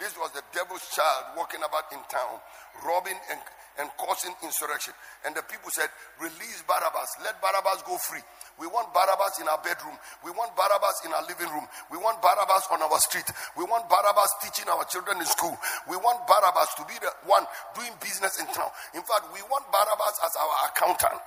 this 0.00 0.16
was 0.18 0.32
the 0.32 0.42
devil's 0.52 0.82
child 0.90 1.36
walking 1.36 1.60
about 1.62 1.90
in 1.92 2.00
town, 2.10 2.40
robbing 2.84 3.16
and, 3.30 3.40
and 3.78 3.88
causing 3.96 4.34
insurrection. 4.42 4.92
And 5.24 5.34
the 5.34 5.42
people 5.46 5.70
said, 5.70 5.88
Release 6.18 6.62
Barabbas. 6.66 7.22
Let 7.22 7.40
Barabbas 7.40 7.86
go 7.86 7.96
free. 7.98 8.22
We 8.58 8.66
want 8.66 8.92
Barabbas 8.92 9.40
in 9.40 9.48
our 9.48 9.62
bedroom. 9.62 9.96
We 10.24 10.30
want 10.30 10.52
Barabbas 10.58 11.06
in 11.06 11.12
our 11.14 11.24
living 11.24 11.48
room. 11.48 11.66
We 11.90 11.96
want 11.98 12.20
Barabbas 12.20 12.68
on 12.70 12.82
our 12.82 12.98
street. 13.00 13.26
We 13.56 13.64
want 13.64 13.88
Barabbas 13.88 14.30
teaching 14.42 14.68
our 14.68 14.84
children 14.90 15.18
in 15.18 15.26
school. 15.26 15.56
We 15.88 15.96
want 15.96 16.26
Barabbas 16.26 16.74
to 16.78 16.84
be 16.84 16.98
the 17.00 17.12
one 17.24 17.46
doing 17.74 17.92
business 18.02 18.38
in 18.42 18.46
town. 18.52 18.70
In 18.92 19.02
fact, 19.06 19.30
we 19.32 19.40
want 19.48 19.64
Barabbas 19.70 20.14
as 20.20 20.32
our 20.36 20.54
accountant. 20.68 21.26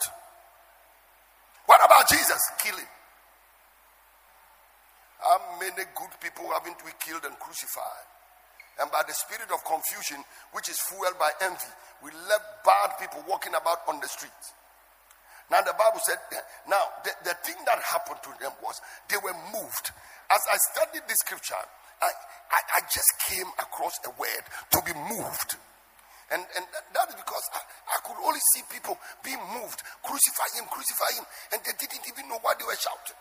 What 1.65 1.81
about 1.83 2.05
Jesus? 2.09 2.39
Kill 2.61 2.77
him. 2.77 2.91
How 5.19 5.39
many 5.59 5.81
good 5.95 6.13
people 6.21 6.45
haven't 6.53 6.77
we 6.85 6.91
killed 7.01 7.25
and 7.25 7.33
crucified? 7.39 8.05
And 8.79 8.91
by 8.91 9.03
the 9.07 9.15
spirit 9.15 9.47
of 9.55 9.63
confusion, 9.63 10.19
which 10.51 10.67
is 10.67 10.75
fueled 10.91 11.15
by 11.19 11.31
envy, 11.41 11.71
we 12.03 12.11
left 12.27 12.63
bad 12.67 12.99
people 12.99 13.23
walking 13.27 13.55
about 13.55 13.87
on 13.87 13.99
the 14.03 14.07
streets. 14.07 14.51
Now, 15.49 15.61
the 15.61 15.77
Bible 15.77 16.01
said, 16.03 16.19
now, 16.67 16.83
the, 17.05 17.11
the 17.23 17.35
thing 17.45 17.55
that 17.65 17.79
happened 17.79 18.19
to 18.25 18.31
them 18.41 18.51
was 18.59 18.75
they 19.07 19.19
were 19.21 19.35
moved. 19.53 19.93
As 20.27 20.41
I 20.51 20.57
studied 20.73 21.05
this 21.07 21.21
scripture, 21.21 21.61
I, 22.01 22.09
I, 22.51 22.59
I 22.75 22.79
just 22.91 23.11
came 23.29 23.47
across 23.61 23.95
a 24.03 24.11
word 24.19 24.43
to 24.73 24.79
be 24.83 24.93
moved. 25.07 25.55
And, 26.33 26.41
and 26.57 26.65
that 26.97 27.07
is 27.13 27.17
because 27.21 27.45
I, 27.53 27.61
I 27.61 27.97
could 28.01 28.17
only 28.17 28.41
see 28.57 28.65
people 28.73 28.97
being 29.21 29.39
moved, 29.53 29.85
crucify 30.01 30.49
him, 30.57 30.65
crucify 30.67 31.13
him, 31.13 31.25
and 31.53 31.61
they 31.61 31.77
didn't 31.77 32.01
even 32.09 32.25
know 32.27 32.41
why 32.41 32.57
they 32.57 32.65
were 32.65 32.75
shouting. 32.75 33.19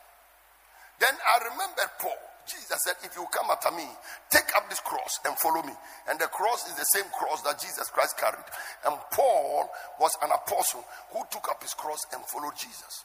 Then 0.98 1.12
I 1.12 1.52
remembered 1.52 1.92
Paul. 2.00 2.33
Jesus 2.46 2.78
said, 2.84 2.96
If 3.02 3.16
you 3.16 3.26
come 3.32 3.50
after 3.50 3.70
me, 3.70 3.86
take 4.30 4.48
up 4.56 4.68
this 4.68 4.80
cross 4.80 5.18
and 5.24 5.36
follow 5.38 5.62
me. 5.62 5.72
And 6.08 6.18
the 6.18 6.26
cross 6.28 6.68
is 6.68 6.74
the 6.74 6.88
same 6.94 7.08
cross 7.12 7.42
that 7.42 7.60
Jesus 7.60 7.88
Christ 7.90 8.16
carried. 8.18 8.44
And 8.86 8.96
Paul 9.12 9.70
was 10.00 10.16
an 10.22 10.30
apostle 10.30 10.84
who 11.12 11.20
took 11.30 11.48
up 11.48 11.62
his 11.62 11.74
cross 11.74 12.00
and 12.12 12.24
followed 12.26 12.56
Jesus. 12.56 13.04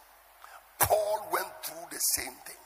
Paul 0.80 1.28
went 1.32 1.52
through 1.64 1.88
the 1.92 2.00
same 2.16 2.36
thing. 2.46 2.62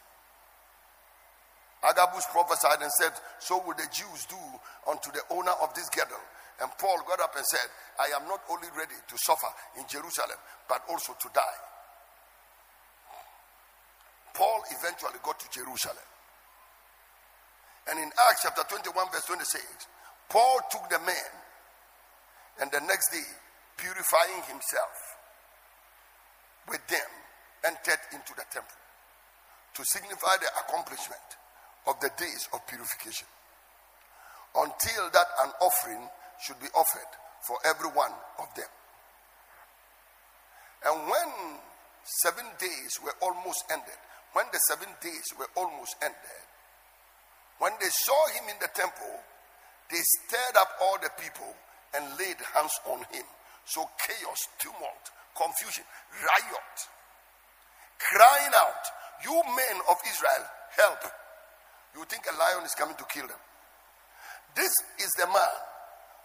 Agabus 1.84 2.26
prophesied 2.32 2.82
and 2.82 2.92
said, 2.92 3.12
So 3.40 3.62
will 3.66 3.76
the 3.76 3.90
Jews 3.92 4.26
do 4.30 4.40
unto 4.88 5.12
the 5.12 5.22
owner 5.32 5.52
of 5.62 5.74
this 5.74 5.90
girdle. 5.90 6.22
And 6.62 6.72
Paul 6.78 7.02
got 7.08 7.20
up 7.20 7.36
and 7.36 7.46
said, 7.46 7.68
I 8.00 8.16
am 8.16 8.28
not 8.28 8.42
only 8.50 8.68
ready 8.78 8.96
to 8.96 9.16
suffer 9.18 9.50
in 9.78 9.84
Jerusalem, 9.90 10.38
but 10.70 10.82
also 10.90 11.14
to 11.20 11.30
die. 11.34 11.60
Paul 14.34 14.64
eventually 14.72 15.20
got 15.22 15.40
to 15.40 15.50
Jerusalem. 15.52 16.08
And 17.90 18.00
in 18.00 18.10
Acts 18.30 18.44
chapter 18.44 18.64
21, 18.68 19.12
verse 19.12 19.26
26, 19.26 19.64
Paul 20.30 20.60
took 20.72 20.90
the 20.90 21.00
men 21.00 21.32
and 22.62 22.72
the 22.72 22.80
next 22.82 23.12
day, 23.12 23.28
purifying 23.78 24.44
himself 24.48 24.96
with 26.70 26.86
them, 26.88 27.10
entered 27.66 28.00
into 28.14 28.34
the 28.36 28.46
temple 28.52 28.78
to 29.76 29.82
signify 29.86 30.38
the 30.40 30.52
accomplishment 30.64 31.28
of 31.88 32.00
the 32.00 32.12
days 32.18 32.48
of 32.54 32.66
purification 32.68 33.28
until 34.56 35.10
that 35.12 35.28
an 35.44 35.52
offering 35.62 36.08
should 36.46 36.60
be 36.60 36.70
offered 36.76 37.12
for 37.48 37.58
every 37.66 37.90
one 37.90 38.14
of 38.40 38.48
them. 38.56 38.70
And 40.86 41.10
when 41.10 41.60
seven 42.22 42.46
days 42.60 43.00
were 43.04 43.16
almost 43.22 43.64
ended, 43.72 43.98
when 44.34 44.46
the 44.52 44.60
seven 44.70 44.90
days 45.02 45.24
were 45.40 45.50
almost 45.56 45.96
ended, 46.04 46.44
when 47.64 47.72
they 47.80 47.88
saw 47.88 48.22
him 48.36 48.52
in 48.52 48.60
the 48.60 48.68
temple, 48.76 49.16
they 49.88 50.04
stirred 50.20 50.60
up 50.60 50.68
all 50.84 51.00
the 51.00 51.08
people 51.16 51.48
and 51.96 52.04
laid 52.20 52.36
hands 52.52 52.76
on 52.92 53.00
him. 53.08 53.24
So 53.64 53.88
chaos, 54.04 54.52
tumult, 54.60 55.06
confusion, 55.32 55.88
riot, 56.12 56.78
crying 58.04 58.52
out, 58.60 58.84
You 59.24 59.40
men 59.48 59.80
of 59.88 59.96
Israel, 60.04 60.44
help. 60.76 61.08
You 61.96 62.04
think 62.12 62.28
a 62.28 62.36
lion 62.36 62.68
is 62.68 62.76
coming 62.76 63.00
to 63.00 63.08
kill 63.08 63.32
them. 63.32 63.40
This 64.60 64.76
is 65.00 65.12
the 65.16 65.32
man 65.32 65.56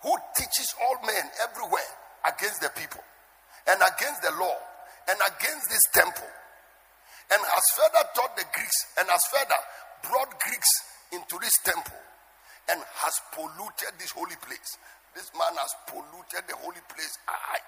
who 0.03 0.19
teaches 0.35 0.75
all 0.83 0.99
men 1.07 1.23
everywhere 1.39 1.93
against 2.27 2.67
the 2.67 2.73
people 2.75 3.07
and 3.71 3.79
against 3.79 4.27
the 4.27 4.35
law 4.43 4.59
and 5.07 5.19
against 5.23 5.71
this 5.71 5.87
temple 5.95 6.33
and 7.31 7.39
has 7.47 7.67
further 7.79 8.03
taught 8.19 8.35
the 8.35 8.49
Greeks 8.51 8.79
and 8.99 9.07
has 9.07 9.23
further 9.31 9.63
brought 10.03 10.35
Greeks 10.43 10.98
into 11.13 11.37
this 11.41 11.57
temple 11.65 11.97
and 12.69 12.79
has 13.05 13.15
polluted 13.33 13.97
this 13.97 14.13
holy 14.13 14.37
place. 14.45 14.77
This 15.17 15.33
man 15.33 15.57
has 15.57 15.73
polluted 15.89 16.45
the 16.47 16.57
holy 16.61 16.83
place. 16.93 17.17
I. 17.27 17.59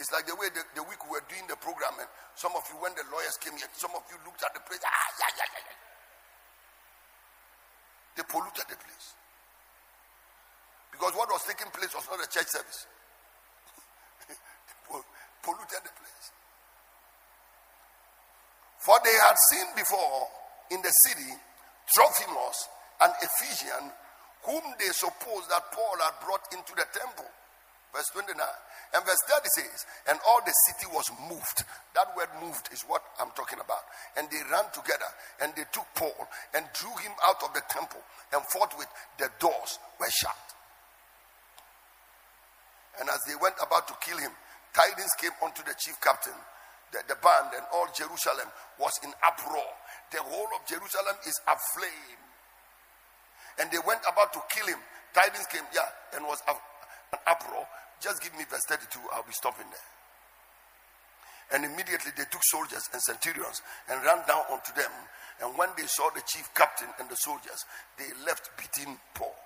It's 0.00 0.10
like 0.10 0.26
the 0.26 0.34
way 0.34 0.48
the, 0.50 0.64
the 0.74 0.84
week 0.88 0.98
we 1.04 1.14
were 1.14 1.26
doing 1.28 1.44
the 1.46 1.54
program, 1.60 1.94
and 2.00 2.08
some 2.34 2.56
of 2.56 2.64
you, 2.72 2.80
when 2.80 2.96
the 2.96 3.04
lawyers 3.12 3.36
came 3.38 3.54
here, 3.54 3.68
some 3.76 3.92
of 3.92 4.02
you 4.08 4.16
looked 4.24 4.42
at 4.42 4.50
the 4.56 4.64
place. 4.64 4.80
Ah, 4.82 5.08
yeah, 5.20 5.30
yeah, 5.36 5.48
yeah, 5.52 5.62
yeah. 5.68 5.78
They 8.16 8.24
polluted 8.26 8.66
the 8.66 8.78
place. 8.80 9.06
Because 10.90 11.12
what 11.14 11.28
was 11.28 11.44
taking 11.44 11.70
place 11.72 11.92
was 11.94 12.04
not 12.08 12.20
a 12.20 12.28
church 12.28 12.48
service. 12.48 12.88
They 14.32 14.36
polluted 15.44 15.82
the 15.82 15.94
place. 15.94 16.26
For 18.78 18.94
they 19.02 19.14
had 19.14 19.36
seen 19.50 19.66
before 19.74 20.26
in 20.70 20.82
the 20.82 20.92
city 21.06 21.34
Trophimus, 21.94 22.68
an 23.00 23.12
Ephesian, 23.22 23.92
whom 24.44 24.62
they 24.78 24.90
supposed 24.92 25.48
that 25.50 25.70
Paul 25.72 25.96
had 26.00 26.16
brought 26.24 26.42
into 26.52 26.74
the 26.74 26.86
temple. 26.92 27.28
Verse 27.92 28.08
29. 28.16 28.34
And 28.94 29.04
verse 29.04 29.20
30 29.28 29.48
says, 29.56 29.84
And 30.08 30.18
all 30.28 30.40
the 30.44 30.52
city 30.68 30.88
was 30.92 31.08
moved. 31.28 31.64
That 31.94 32.12
word 32.16 32.28
moved 32.40 32.68
is 32.72 32.82
what 32.88 33.04
I'm 33.20 33.30
talking 33.36 33.60
about. 33.60 33.84
And 34.16 34.28
they 34.28 34.40
ran 34.48 34.68
together 34.72 35.08
and 35.40 35.52
they 35.56 35.64
took 35.72 35.86
Paul 35.94 36.28
and 36.56 36.64
drew 36.72 36.92
him 37.00 37.12
out 37.24 37.40
of 37.44 37.52
the 37.52 37.62
temple. 37.68 38.00
And 38.32 38.42
forthwith 38.48 38.88
the 39.18 39.28
doors 39.40 39.78
were 40.00 40.12
shut. 40.12 40.40
And 43.00 43.08
as 43.08 43.20
they 43.28 43.36
went 43.40 43.56
about 43.60 43.88
to 43.88 43.96
kill 44.04 44.18
him, 44.18 44.32
tidings 44.76 45.12
came 45.20 45.36
unto 45.44 45.64
the 45.64 45.76
chief 45.78 46.00
captain. 46.00 46.36
The, 46.92 47.00
the 47.08 47.16
band 47.24 47.56
and 47.56 47.64
all 47.72 47.88
Jerusalem 47.96 48.52
was 48.78 48.92
in 49.02 49.10
uproar. 49.24 49.72
The 50.12 50.20
whole 50.20 50.48
of 50.52 50.60
Jerusalem 50.68 51.16
is 51.24 51.36
aflame. 51.48 52.20
And 53.60 53.72
they 53.72 53.80
went 53.84 54.00
about 54.04 54.32
to 54.36 54.40
kill 54.52 54.68
him. 54.68 54.80
Tidings 55.12 55.48
came, 55.48 55.64
yeah, 55.72 55.88
and 56.16 56.24
was 56.24 56.40
an 56.48 56.56
uproar. 57.28 57.64
Just 58.00 58.20
give 58.20 58.32
me 58.36 58.44
verse 58.48 58.64
32, 58.68 59.00
I'll 59.12 59.24
be 59.24 59.32
stopping 59.32 59.68
there. 59.68 59.88
And 61.52 61.68
immediately 61.68 62.12
they 62.16 62.24
took 62.32 62.40
soldiers 62.48 62.88
and 62.92 63.00
centurions 63.04 63.60
and 63.88 64.00
ran 64.04 64.24
down 64.24 64.48
unto 64.48 64.72
them. 64.72 64.92
And 65.44 65.52
when 65.56 65.68
they 65.76 65.84
saw 65.84 66.08
the 66.16 66.24
chief 66.24 66.48
captain 66.56 66.88
and 66.96 67.08
the 67.08 67.16
soldiers, 67.20 67.60
they 68.00 68.08
left 68.24 68.48
beating 68.56 68.96
Paul. 69.12 69.36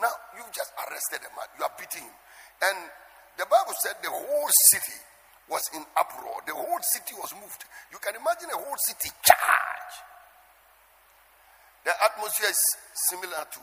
Now, 0.00 0.12
you've 0.36 0.52
just 0.52 0.72
arrested 0.76 1.24
a 1.24 1.30
man, 1.32 1.48
you 1.56 1.64
are 1.64 1.72
beating 1.80 2.04
him. 2.04 2.18
And 2.68 2.78
the 3.40 3.48
Bible 3.48 3.72
said 3.80 3.96
the 4.02 4.12
whole 4.12 4.50
city 4.72 5.00
was 5.48 5.62
in 5.76 5.84
uproar, 5.96 6.40
the 6.46 6.54
whole 6.54 6.80
city 6.96 7.14
was 7.20 7.34
moved. 7.36 7.64
You 7.92 7.98
can 8.00 8.16
imagine 8.16 8.48
a 8.48 8.56
whole 8.56 8.78
city 8.88 9.12
charge. 9.22 9.94
The 11.84 11.92
atmosphere 12.00 12.48
is 12.48 12.62
similar 13.12 13.44
to 13.44 13.62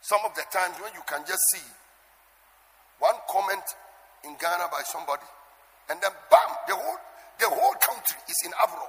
some 0.00 0.24
of 0.24 0.32
the 0.34 0.42
times 0.48 0.80
when 0.80 0.90
you 0.96 1.04
can 1.04 1.20
just 1.28 1.44
see 1.52 1.68
one 2.98 3.18
comment 3.28 3.62
in 4.24 4.32
Ghana 4.40 4.72
by 4.72 4.80
somebody, 4.88 5.28
and 5.90 6.00
then 6.00 6.14
bam, 6.30 6.50
the 6.66 6.76
whole 6.78 7.00
the 7.38 7.48
whole 7.50 7.76
country 7.82 8.18
is 8.30 8.38
in 8.46 8.52
uproar. 8.62 8.88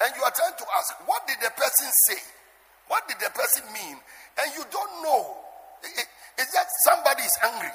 And 0.00 0.14
you 0.16 0.22
are 0.22 0.34
trying 0.34 0.56
to 0.56 0.66
ask, 0.78 0.94
what 1.06 1.26
did 1.26 1.38
the 1.42 1.50
person 1.54 1.90
say? 2.08 2.20
What 2.88 3.06
did 3.06 3.18
the 3.18 3.30
person 3.30 3.66
mean? 3.74 3.98
And 4.38 4.48
you 4.54 4.64
don't 4.70 4.94
know. 5.02 5.36
It, 5.82 6.06
it, 6.06 6.08
it's 6.38 6.52
that 6.54 6.66
somebody 6.86 7.22
is 7.22 7.36
angry. 7.42 7.74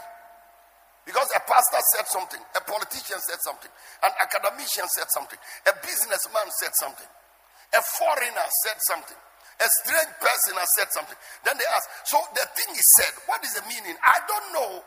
Because 1.08 1.32
a 1.32 1.40
pastor 1.48 1.80
said 1.96 2.06
something, 2.12 2.44
a 2.52 2.62
politician 2.68 3.16
said 3.24 3.40
something, 3.40 3.72
an 4.04 4.12
academician 4.20 4.84
said 4.92 5.08
something, 5.16 5.40
a 5.64 5.74
businessman 5.80 6.52
said 6.60 6.76
something, 6.76 7.08
a 7.72 7.82
foreigner 7.96 8.48
said 8.68 8.76
something, 8.92 9.16
a 9.16 9.68
strange 9.82 10.14
person 10.20 10.60
has 10.60 10.68
said 10.76 10.92
something. 10.92 11.16
Then 11.48 11.56
they 11.56 11.64
ask, 11.72 11.88
So 12.12 12.20
the 12.36 12.44
thing 12.60 12.76
is 12.76 12.88
said, 13.00 13.16
what 13.26 13.40
is 13.40 13.56
the 13.56 13.64
meaning? 13.72 13.96
I 14.04 14.20
don't 14.28 14.48
know. 14.52 14.84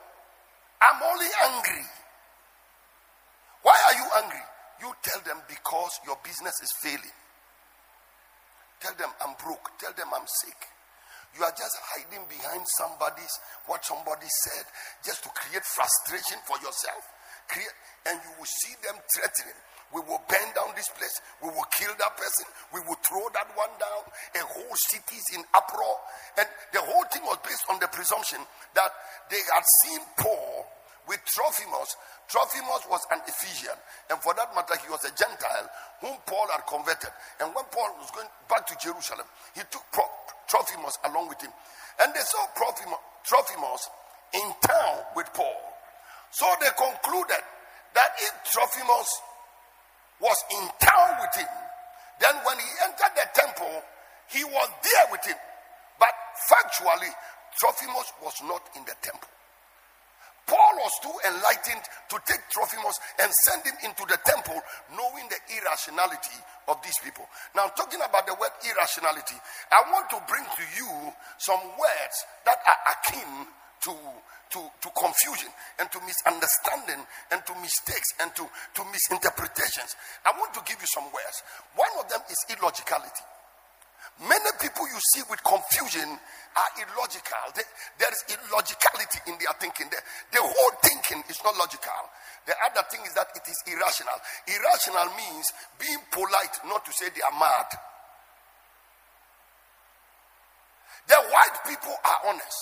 I'm 0.84 1.00
only 1.08 1.30
angry. 1.50 1.84
Why 3.64 3.76
are 3.88 3.96
you 3.96 4.06
angry? 4.22 4.44
You 4.84 4.92
tell 5.00 5.20
them 5.24 5.40
because 5.48 5.98
your 6.04 6.20
business 6.22 6.54
is 6.62 6.70
failing. 6.84 7.16
Tell 8.80 8.94
them 8.94 9.08
I'm 9.24 9.34
broke. 9.42 9.72
Tell 9.80 9.92
them 9.96 10.08
I'm 10.12 10.28
sick. 10.44 10.56
You 11.36 11.44
are 11.46 11.54
just 11.54 11.76
hiding 11.94 12.26
behind 12.26 12.66
somebody's 12.78 13.34
what 13.66 13.84
somebody 13.84 14.26
said 14.50 14.66
just 15.04 15.22
to 15.22 15.30
create 15.30 15.62
frustration 15.62 16.42
for 16.42 16.58
yourself. 16.58 17.02
Create, 17.46 17.74
and 18.06 18.18
you 18.18 18.32
will 18.38 18.50
see 18.66 18.74
them 18.82 18.98
threatening. 19.14 19.58
We 19.90 20.00
will 20.06 20.22
burn 20.30 20.48
down 20.54 20.70
this 20.78 20.86
place. 20.94 21.18
We 21.42 21.50
will 21.50 21.66
kill 21.74 21.90
that 21.98 22.14
person. 22.14 22.46
We 22.70 22.78
will 22.86 22.98
throw 23.02 23.26
that 23.34 23.50
one 23.58 23.74
down. 23.82 24.02
A 24.38 24.42
whole 24.46 24.76
city 24.86 25.18
is 25.18 25.28
in 25.34 25.42
uproar. 25.50 25.98
And 26.38 26.46
the 26.70 26.82
whole 26.82 27.06
thing 27.10 27.26
was 27.26 27.38
based 27.42 27.66
on 27.66 27.82
the 27.82 27.90
presumption 27.90 28.38
that 28.74 28.90
they 29.30 29.42
had 29.50 29.64
seen 29.82 30.00
Paul 30.14 30.49
with 31.08 31.20
Trophimus. 31.24 31.96
Trophimus 32.28 32.86
was 32.88 33.02
an 33.10 33.20
Ephesian, 33.26 33.76
and 34.10 34.18
for 34.20 34.34
that 34.34 34.54
matter, 34.54 34.74
he 34.82 34.90
was 34.90 35.02
a 35.04 35.12
Gentile 35.16 35.68
whom 36.00 36.16
Paul 36.26 36.46
had 36.52 36.66
converted. 36.66 37.10
And 37.40 37.54
when 37.54 37.64
Paul 37.72 37.94
was 37.98 38.10
going 38.10 38.28
back 38.48 38.66
to 38.68 38.76
Jerusalem, 38.78 39.26
he 39.54 39.62
took 39.70 39.84
Trophimus 40.48 40.98
along 41.10 41.28
with 41.28 41.40
him. 41.42 41.50
And 42.02 42.14
they 42.14 42.24
saw 42.24 42.46
Trophimus 42.56 43.82
in 44.34 44.48
town 44.62 44.96
with 45.16 45.26
Paul. 45.34 45.60
So 46.30 46.46
they 46.60 46.70
concluded 46.78 47.42
that 47.94 48.10
if 48.22 48.32
Trophimus 48.52 49.10
was 50.20 50.38
in 50.52 50.64
town 50.78 51.18
with 51.18 51.34
him, 51.42 51.50
then 52.20 52.34
when 52.46 52.56
he 52.58 52.70
entered 52.86 53.14
the 53.16 53.26
temple, 53.34 53.82
he 54.28 54.44
was 54.44 54.68
there 54.84 55.06
with 55.10 55.24
him. 55.26 55.36
But 55.98 56.14
factually, 56.46 57.10
Trophimus 57.58 58.12
was 58.22 58.34
not 58.44 58.62
in 58.76 58.84
the 58.84 58.94
temple. 59.02 59.28
Paul 60.46 60.74
was 60.82 60.94
too 61.02 61.16
enlightened 61.28 61.84
to 62.10 62.16
take 62.26 62.42
Trophimus 62.50 62.98
and 63.22 63.30
send 63.46 63.62
him 63.64 63.76
into 63.84 64.04
the 64.06 64.18
temple, 64.24 64.58
knowing 64.96 65.26
the 65.30 65.40
irrationality 65.56 66.38
of 66.68 66.82
these 66.82 66.98
people. 67.02 67.26
Now, 67.54 67.68
talking 67.74 68.00
about 68.00 68.26
the 68.26 68.34
word 68.34 68.50
irrationality, 68.62 69.38
I 69.70 69.82
want 69.92 70.10
to 70.10 70.18
bring 70.26 70.44
to 70.44 70.64
you 70.74 70.90
some 71.38 71.62
words 71.78 72.16
that 72.44 72.58
are 72.66 72.80
akin 72.98 73.46
to, 73.86 73.94
to, 74.52 74.60
to 74.60 74.88
confusion 74.92 75.48
and 75.78 75.90
to 75.92 75.98
misunderstanding 76.02 77.00
and 77.32 77.40
to 77.46 77.54
mistakes 77.62 78.10
and 78.20 78.34
to, 78.36 78.44
to 78.74 78.82
misinterpretations. 78.90 79.96
I 80.26 80.36
want 80.38 80.52
to 80.54 80.62
give 80.66 80.80
you 80.80 80.90
some 80.90 81.04
words. 81.10 81.42
One 81.76 81.94
of 81.98 82.10
them 82.10 82.20
is 82.28 82.38
illogicality. 82.50 83.24
Many 84.20 84.50
people 84.60 84.84
you 84.84 85.00
see 85.16 85.24
with 85.32 85.40
confusion 85.40 86.04
are 86.04 86.70
illogical. 86.76 87.46
They, 87.56 87.64
there 87.96 88.12
is 88.12 88.20
illogicality 88.36 89.16
in 89.32 89.40
their 89.40 89.56
thinking. 89.56 89.88
The, 89.88 89.96
the 90.36 90.42
whole 90.44 90.74
thinking 90.84 91.24
is 91.30 91.40
not 91.40 91.56
logical. 91.56 92.04
The 92.44 92.52
other 92.68 92.84
thing 92.92 93.00
is 93.08 93.16
that 93.16 93.32
it 93.32 93.46
is 93.48 93.56
irrational. 93.64 94.18
Irrational 94.44 95.08
means 95.16 95.46
being 95.80 96.04
polite, 96.12 96.52
not 96.68 96.84
to 96.84 96.92
say 96.92 97.08
they 97.08 97.24
are 97.24 97.38
mad. 97.38 97.68
The 101.08 101.16
white 101.32 101.58
people 101.64 101.96
are 101.96 102.20
honest. 102.28 102.60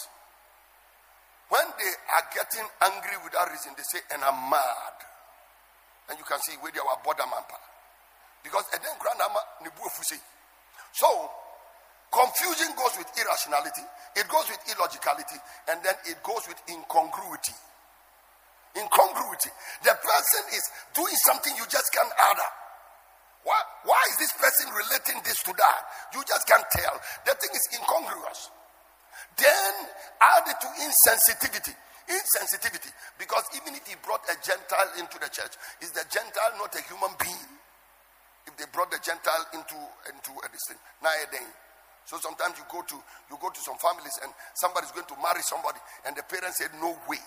When 1.49 1.65
they 1.81 1.93
are 2.13 2.27
getting 2.39 2.67
angry 2.87 3.19
without 3.25 3.51
reason, 3.51 3.73
they 3.75 3.87
say, 3.89 4.05
and 4.15 4.23
I'm 4.23 4.51
mad. 4.53 4.97
And 6.09 6.19
you 6.21 6.25
can 6.25 6.39
see 6.45 6.55
where 6.61 6.71
they 6.71 6.79
are 6.79 7.01
border 7.03 7.27
mampa. 7.27 7.57
Because 8.45 8.65
and 8.73 8.81
then 8.85 8.95
grandma 9.01 9.43
So 10.93 11.09
Confusion 12.09 12.73
goes 12.73 12.97
with 12.97 13.09
irrationality, 13.21 13.85
it 14.17 14.27
goes 14.29 14.49
with 14.49 14.61
illogicality, 14.73 15.37
and 15.69 15.77
then 15.85 15.93
it 16.09 16.17
goes 16.25 16.41
with 16.49 16.57
incongruity. 16.69 17.53
Incongruity. 18.77 19.53
The 19.85 19.93
person 19.93 20.43
is 20.57 20.65
doing 20.97 21.17
something 21.29 21.53
you 21.57 21.69
just 21.69 21.93
can't 21.93 22.09
add. 22.09 22.41
Why, 23.45 23.61
why 23.85 24.01
is 24.13 24.17
this 24.17 24.33
person 24.37 24.73
relating 24.73 25.21
this 25.25 25.41
to 25.49 25.53
that? 25.53 25.81
You 26.13 26.21
just 26.25 26.45
can't 26.49 26.65
tell. 26.73 26.97
The 27.25 27.33
thing 27.37 27.53
is 27.53 27.65
incongruous. 27.77 28.51
Then 29.37 29.73
add 30.21 30.45
it 30.49 30.59
to 30.65 30.69
insensitivity. 30.81 31.75
Insensitivity. 32.09 32.93
Because 33.19 33.45
even 33.57 33.77
if 33.77 33.87
he 33.87 33.97
brought 34.01 34.25
a 34.33 34.37
Gentile 34.41 34.91
into 34.97 35.21
the 35.21 35.29
church, 35.29 35.57
is 35.81 35.93
the 35.93 36.05
Gentile 36.09 36.57
not 36.57 36.73
a 36.75 36.83
human 36.89 37.13
being? 37.21 37.53
If 38.49 38.57
they 38.57 38.65
brought 38.73 38.91
the 38.91 39.01
Gentile 39.05 39.45
into, 39.53 39.77
into 40.09 40.33
a 40.41 40.49
thing, 40.49 40.81
nowadays. 41.05 41.53
So 42.09 42.17
sometimes 42.17 42.57
you 42.57 42.65
go 42.73 42.81
to 42.81 42.97
you 43.29 43.37
go 43.37 43.53
to 43.53 43.61
some 43.61 43.77
families 43.77 44.17
and 44.25 44.33
somebody's 44.57 44.97
going 44.97 45.05
to 45.13 45.17
marry 45.21 45.45
somebody 45.45 45.77
and 46.09 46.17
the 46.17 46.25
parents 46.25 46.57
said 46.57 46.73
no 46.81 46.97
way. 47.05 47.21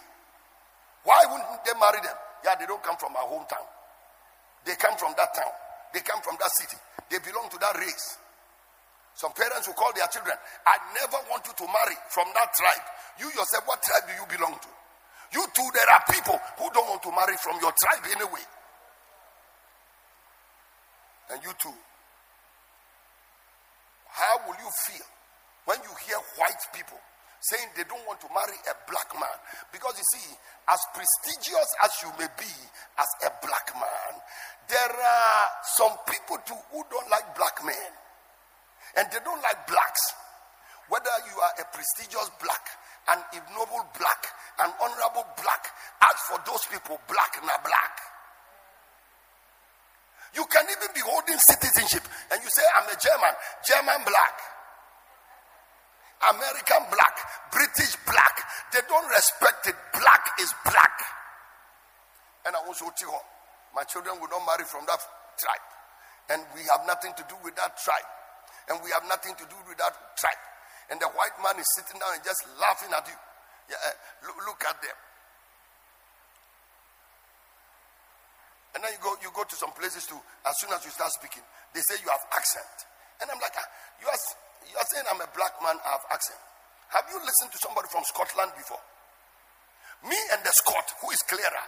Why 1.06 1.22
wouldn't 1.30 1.62
they 1.62 1.78
marry 1.78 2.02
them? 2.02 2.18
Yeah, 2.42 2.58
they 2.58 2.66
don't 2.66 2.82
come 2.82 2.98
from 2.98 3.14
our 3.14 3.30
hometown. 3.30 3.62
They 4.66 4.74
come 4.82 4.98
from 4.98 5.14
that 5.22 5.38
town. 5.38 5.54
They 5.94 6.02
come 6.02 6.18
from 6.26 6.34
that 6.42 6.50
city. 6.58 6.82
They 7.14 7.22
belong 7.22 7.54
to 7.54 7.62
that 7.62 7.78
race. 7.78 8.18
Some 9.14 9.38
parents 9.38 9.70
will 9.70 9.78
call 9.78 9.94
their 9.94 10.10
children, 10.10 10.34
I 10.66 10.82
never 10.98 11.20
want 11.30 11.46
you 11.46 11.54
to 11.54 11.66
marry 11.70 11.98
from 12.10 12.26
that 12.34 12.50
tribe. 12.58 12.86
You 13.22 13.30
yourself, 13.38 13.70
what 13.70 13.86
tribe 13.86 14.10
do 14.10 14.14
you 14.18 14.26
belong 14.34 14.58
to? 14.58 14.72
You 15.38 15.46
too, 15.54 15.68
there 15.78 15.90
are 15.94 16.04
people 16.10 16.42
who 16.58 16.74
don't 16.74 16.90
want 16.90 17.04
to 17.06 17.12
marry 17.14 17.38
from 17.38 17.62
your 17.62 17.74
tribe 17.76 18.02
anyway. 18.18 18.46
And 21.30 21.40
you 21.44 21.54
too, 21.62 21.76
how 24.12 24.48
will 24.48 24.60
you 24.60 24.72
feel 24.88 25.08
when 25.66 25.80
you 25.84 25.94
hear 26.06 26.20
white 26.38 26.64
people 26.76 27.00
saying 27.42 27.74
they 27.74 27.86
don't 27.90 28.06
want 28.06 28.22
to 28.22 28.30
marry 28.30 28.58
a 28.70 28.76
black 28.86 29.10
man. 29.18 29.38
Because 29.74 29.98
you 29.98 30.06
see, 30.14 30.30
as 30.70 30.82
prestigious 30.94 31.70
as 31.82 31.92
you 32.06 32.10
may 32.22 32.30
be 32.38 32.54
as 33.02 33.10
a 33.26 33.32
black 33.42 33.74
man, 33.74 34.12
there 34.70 34.94
are 34.94 35.44
some 35.74 35.96
people 36.06 36.38
too 36.46 36.58
who 36.70 36.86
don't 36.94 37.10
like 37.10 37.26
black 37.34 37.58
men. 37.66 37.92
And 38.98 39.10
they 39.10 39.22
don't 39.26 39.42
like 39.42 39.66
blacks. 39.66 40.04
Whether 40.92 41.16
you 41.32 41.36
are 41.40 41.54
a 41.64 41.66
prestigious 41.72 42.30
black, 42.38 42.62
an 43.10 43.20
ignoble 43.34 43.90
black, 43.98 44.22
an 44.62 44.70
honorable 44.78 45.26
black, 45.40 45.64
as 46.06 46.18
for 46.30 46.38
those 46.46 46.62
people, 46.70 47.00
black 47.08 47.34
na 47.42 47.56
black. 47.64 47.96
You 50.36 50.46
can 50.48 50.64
even 50.70 50.92
be 50.94 51.02
holding 51.04 51.36
you 51.36 51.40
say, 52.52 52.66
I'm 52.76 52.88
a 52.92 52.98
German, 53.00 53.34
German 53.64 54.00
black. 54.04 54.36
American 56.22 56.86
black, 56.94 57.16
British 57.50 57.98
black. 58.06 58.36
They 58.70 58.86
don't 58.86 59.10
respect 59.10 59.66
it. 59.68 59.78
Black 59.94 60.24
is 60.38 60.54
black. 60.70 60.96
And 62.46 62.54
I 62.56 62.60
also 62.62 62.94
tell 62.94 63.18
my 63.74 63.84
children 63.90 64.22
will 64.22 64.30
not 64.30 64.46
marry 64.46 64.66
from 64.66 64.86
that 64.86 65.02
tribe. 65.40 65.68
And 66.30 66.40
we 66.54 66.62
have 66.70 66.86
nothing 66.86 67.14
to 67.18 67.24
do 67.26 67.36
with 67.42 67.58
that 67.58 67.74
tribe. 67.82 68.10
And 68.70 68.78
we 68.86 68.94
have 68.94 69.04
nothing 69.10 69.34
to 69.36 69.46
do 69.50 69.58
with 69.66 69.78
that 69.82 69.96
tribe. 70.16 70.44
And 70.94 71.00
the 71.00 71.10
white 71.18 71.36
man 71.42 71.58
is 71.58 71.68
sitting 71.74 71.98
down 71.98 72.14
and 72.14 72.24
just 72.24 72.46
laughing 72.60 72.94
at 72.94 73.08
you. 73.08 73.18
Yeah, 73.72 73.90
eh, 73.90 73.96
look, 74.28 74.38
look 74.46 74.62
at 74.68 74.78
them. 74.84 74.98
And 78.74 78.80
then 78.84 78.92
you 78.96 79.02
go, 79.04 79.12
you 79.20 79.30
go 79.36 79.44
to 79.44 79.56
some 79.56 79.76
places 79.76 80.08
too. 80.08 80.20
As 80.48 80.56
soon 80.64 80.72
as 80.72 80.84
you 80.88 80.92
start 80.92 81.12
speaking, 81.12 81.44
they 81.76 81.84
say 81.84 82.00
you 82.00 82.08
have 82.08 82.24
accent. 82.32 82.76
And 83.20 83.28
I'm 83.28 83.40
like, 83.44 83.54
ah, 83.60 83.68
you 84.00 84.08
are 84.08 84.22
you 84.72 84.76
are 84.80 84.88
saying 84.96 85.06
I'm 85.12 85.20
a 85.20 85.30
black 85.36 85.60
man, 85.60 85.76
I 85.84 85.90
have 86.00 86.08
accent. 86.10 86.40
Have 86.96 87.06
you 87.12 87.20
listened 87.20 87.52
to 87.52 87.60
somebody 87.60 87.92
from 87.92 88.04
Scotland 88.08 88.56
before? 88.56 88.80
Me 90.08 90.18
and 90.34 90.42
the 90.44 90.54
Scot, 90.64 90.88
who 91.04 91.12
is 91.12 91.22
clearer. 91.28 91.68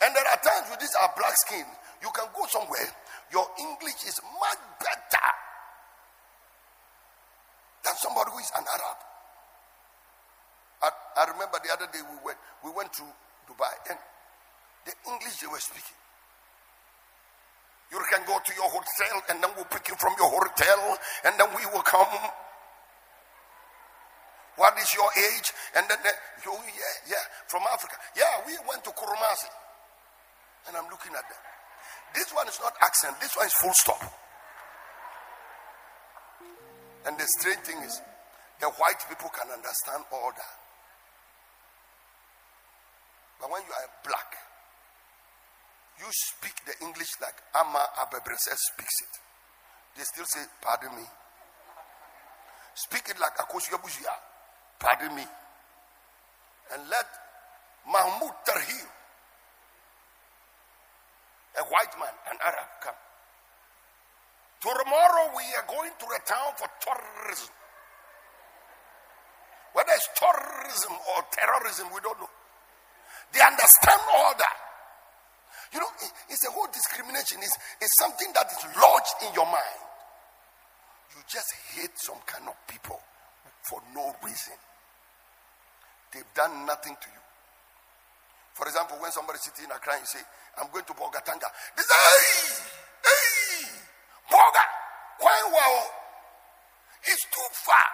And 0.00 0.14
there 0.16 0.24
are 0.24 0.40
times 0.40 0.70
with 0.72 0.80
this 0.80 0.94
our 0.96 1.12
black 1.18 1.36
skin, 1.46 1.66
you 2.00 2.10
can 2.16 2.26
go 2.32 2.46
somewhere, 2.48 2.88
your 3.34 3.44
English 3.60 4.00
is 4.08 4.16
much 4.40 4.60
better 4.80 5.28
than 7.84 7.94
somebody 8.00 8.30
who 8.32 8.40
is 8.40 8.50
an 8.56 8.64
Arab. 8.64 8.98
I, 10.80 10.88
I 11.20 11.22
remember 11.36 11.60
the 11.60 11.72
other 11.76 11.88
day 11.92 12.00
we 12.00 12.16
went 12.24 12.38
we 12.64 12.70
went 12.72 12.88
to 12.96 13.04
Dubai 13.44 13.72
and 13.92 13.98
the 14.84 14.94
English 15.08 15.36
they 15.40 15.46
were 15.46 15.60
speaking. 15.60 15.98
You 17.90 17.98
can 18.06 18.22
go 18.26 18.38
to 18.38 18.52
your 18.54 18.70
hotel 18.70 19.14
and 19.28 19.42
then 19.42 19.50
we'll 19.56 19.66
pick 19.66 19.88
you 19.88 19.96
from 19.98 20.14
your 20.18 20.30
hotel 20.30 20.98
and 21.26 21.34
then 21.34 21.48
we 21.58 21.66
will 21.74 21.82
come. 21.82 22.06
What 24.56 24.78
is 24.78 24.92
your 24.94 25.10
age? 25.16 25.50
And 25.74 25.88
then, 25.88 25.98
they, 26.04 26.14
you, 26.44 26.52
yeah, 26.52 27.16
yeah, 27.16 27.24
from 27.48 27.62
Africa. 27.72 27.96
Yeah, 28.14 28.44
we 28.46 28.54
went 28.68 28.84
to 28.84 28.90
Kurumasi. 28.90 29.50
And 30.68 30.76
I'm 30.76 30.84
looking 30.92 31.16
at 31.16 31.24
them. 31.26 31.42
This 32.14 32.30
one 32.34 32.46
is 32.46 32.58
not 32.60 32.74
accent, 32.82 33.16
this 33.20 33.34
one 33.36 33.46
is 33.46 33.54
full 33.54 33.72
stop. 33.74 34.02
And 37.06 37.16
the 37.18 37.26
strange 37.40 37.64
thing 37.64 37.80
is, 37.82 38.00
the 38.60 38.66
white 38.76 39.00
people 39.08 39.30
can 39.32 39.48
understand 39.50 40.04
all 40.12 40.30
that. 40.36 40.54
But 43.40 43.50
when 43.50 43.62
you 43.64 43.72
are 43.72 43.88
black, 44.04 44.36
you 46.00 46.08
speak 46.08 46.56
the 46.64 46.72
English 46.84 47.12
like 47.20 47.36
Ama 47.60 47.84
Abebrese 48.00 48.56
speaks 48.56 48.96
it. 49.04 49.14
They 49.96 50.04
still 50.04 50.24
say, 50.24 50.40
Pardon 50.64 50.96
me. 50.96 51.04
Speak 52.74 53.04
it 53.12 53.20
like 53.20 53.36
Akosua 53.36 53.76
Busia. 53.84 54.14
Pardon 54.80 55.14
me. 55.14 55.24
And 56.72 56.82
let 56.88 57.06
Mahmoud 57.84 58.32
Tarhir, 58.46 58.86
a 61.58 61.64
white 61.68 61.94
man, 61.98 62.14
an 62.30 62.38
Arab, 62.46 62.68
come. 62.80 63.00
Tomorrow 64.62 65.32
we 65.36 65.44
are 65.58 65.66
going 65.68 65.92
to 65.98 66.06
a 66.06 66.20
town 66.24 66.52
for 66.56 66.68
tourism. 66.80 67.52
Whether 69.72 69.92
it's 69.92 70.08
tourism 70.16 70.92
or 70.94 71.24
terrorism, 71.32 71.88
we 71.92 72.00
don't 72.00 72.18
know. 72.20 72.30
They 73.32 73.40
understand 73.40 74.00
all 74.14 74.34
that. 74.38 74.69
You 75.72 75.80
know, 75.80 75.90
it's 76.28 76.46
a 76.46 76.50
whole 76.50 76.66
discrimination. 76.72 77.38
It's, 77.42 77.56
it's 77.80 77.96
something 77.98 78.30
that 78.34 78.46
is 78.50 78.62
lodged 78.74 79.16
in 79.26 79.34
your 79.34 79.46
mind. 79.46 79.82
You 81.14 81.22
just 81.30 81.50
hate 81.74 81.94
some 81.94 82.18
kind 82.26 82.48
of 82.48 82.54
people 82.66 82.98
for 83.68 83.80
no 83.94 84.14
reason. 84.24 84.54
They've 86.12 86.34
done 86.34 86.66
nothing 86.66 86.96
to 86.98 87.08
you. 87.08 87.22
For 88.54 88.66
example, 88.66 88.98
when 89.00 89.12
somebody 89.12 89.38
sitting 89.38 89.64
in 89.64 89.70
a 89.70 89.78
crying, 89.78 90.04
say, 90.04 90.20
I'm 90.58 90.68
going 90.72 90.84
to 90.84 90.92
Bolgatanga. 90.92 91.48
They 91.76 91.82
say, 91.86 91.94
hey, 91.94 92.50
hey, 93.06 93.66
Boga, 94.26 94.64
wow, 95.22 95.86
it's 97.04 97.24
too 97.30 97.48
far. 97.64 97.88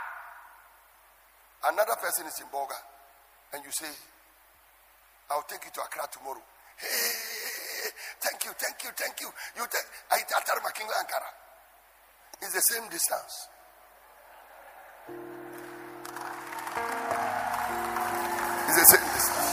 Another 1.72 1.96
person 2.00 2.26
is 2.26 2.40
in 2.40 2.46
Boga, 2.48 2.78
and 3.52 3.62
you 3.64 3.70
say, 3.70 3.92
I'll 5.30 5.44
take 5.48 5.64
you 5.64 5.70
to 5.74 5.80
Accra 5.82 6.08
tomorrow. 6.10 6.42
Hey, 6.78 7.55
thank 8.26 8.44
you, 8.44 8.52
thank 8.58 8.82
you, 8.82 8.90
thank 8.98 9.20
you. 9.20 9.30
You 9.56 9.64
take 9.70 9.86
I 10.10 10.18
Makinga 10.58 10.94
Ankara. 10.98 11.30
It's 12.42 12.52
the 12.52 12.60
same 12.74 12.90
distance. 12.90 13.34
It's 18.66 18.78
the 18.82 18.86
same 18.90 19.06
distance. 19.14 19.52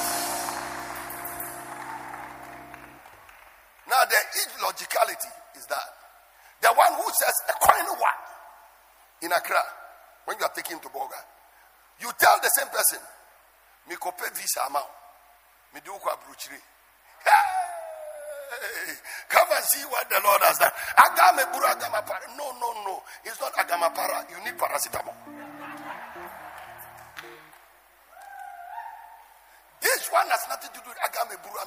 Now 3.86 4.02
the 4.10 4.20
illogicality 4.42 5.32
is 5.58 5.66
that 5.70 5.88
the 6.62 6.70
one 6.74 6.94
who 6.98 7.08
says 7.14 7.36
a 7.50 7.54
coin 7.62 7.86
one 8.00 8.22
in 9.22 9.32
Accra 9.32 9.62
when 10.26 10.38
you 10.40 10.46
are 10.46 10.54
taking 10.56 10.80
to 10.80 10.90
Boga, 10.90 11.20
you 12.02 12.10
tell 12.18 12.40
the 12.42 12.50
same 12.58 12.70
person, 12.70 13.00
"Me 13.88 13.96
visa 14.34 14.66
amount, 14.66 14.90
me 15.74 15.82
do 15.82 15.94
kwa 16.00 16.18
bruchiri." 16.18 16.60
Hey, 17.24 17.63
come 19.30 19.50
and 19.56 19.66
see 19.66 19.84
what 19.90 20.10
the 20.10 20.20
Lord 20.24 20.42
has 20.44 20.58
done. 20.58 20.72
Agame 20.98 21.44
buru 21.52 21.66
agama 21.66 22.02
para. 22.06 22.28
No, 22.38 22.52
no, 22.60 22.70
no. 22.86 23.04
It's 23.26 23.40
not 23.40 23.54
agama 23.54 23.94
para. 23.94 24.26
You 24.30 24.44
need 24.44 24.58
paracetamol. 24.58 25.16
This 29.82 30.08
one 30.12 30.28
has 30.32 30.48
nothing 30.48 30.72
to 30.74 30.80
do 30.80 30.90
with 30.90 31.02
agame 31.04 31.36
buru. 31.44 31.60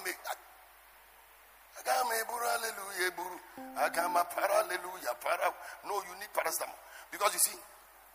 Agame 1.76 2.16
buru, 2.26 2.46
hallelujah, 2.48 3.12
buru. 3.12 3.38
Agama 3.76 4.24
para, 4.24 4.64
hallelujah, 4.64 5.14
para. 5.20 5.52
No, 5.84 6.00
you 6.08 6.16
need 6.18 6.32
paracetamol. 6.32 6.78
Because 7.12 7.34
you 7.34 7.40
see, 7.40 7.58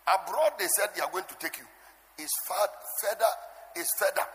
abroad 0.09 0.57
they 0.57 0.67
said 0.77 0.89
they 0.95 1.01
are 1.01 1.11
going 1.11 1.25
to 1.25 1.35
take 1.37 1.57
you. 1.57 1.67
It's 2.17 2.33
far, 2.47 2.67
further, 3.01 3.31
it's 3.75 3.89
further 3.97 4.25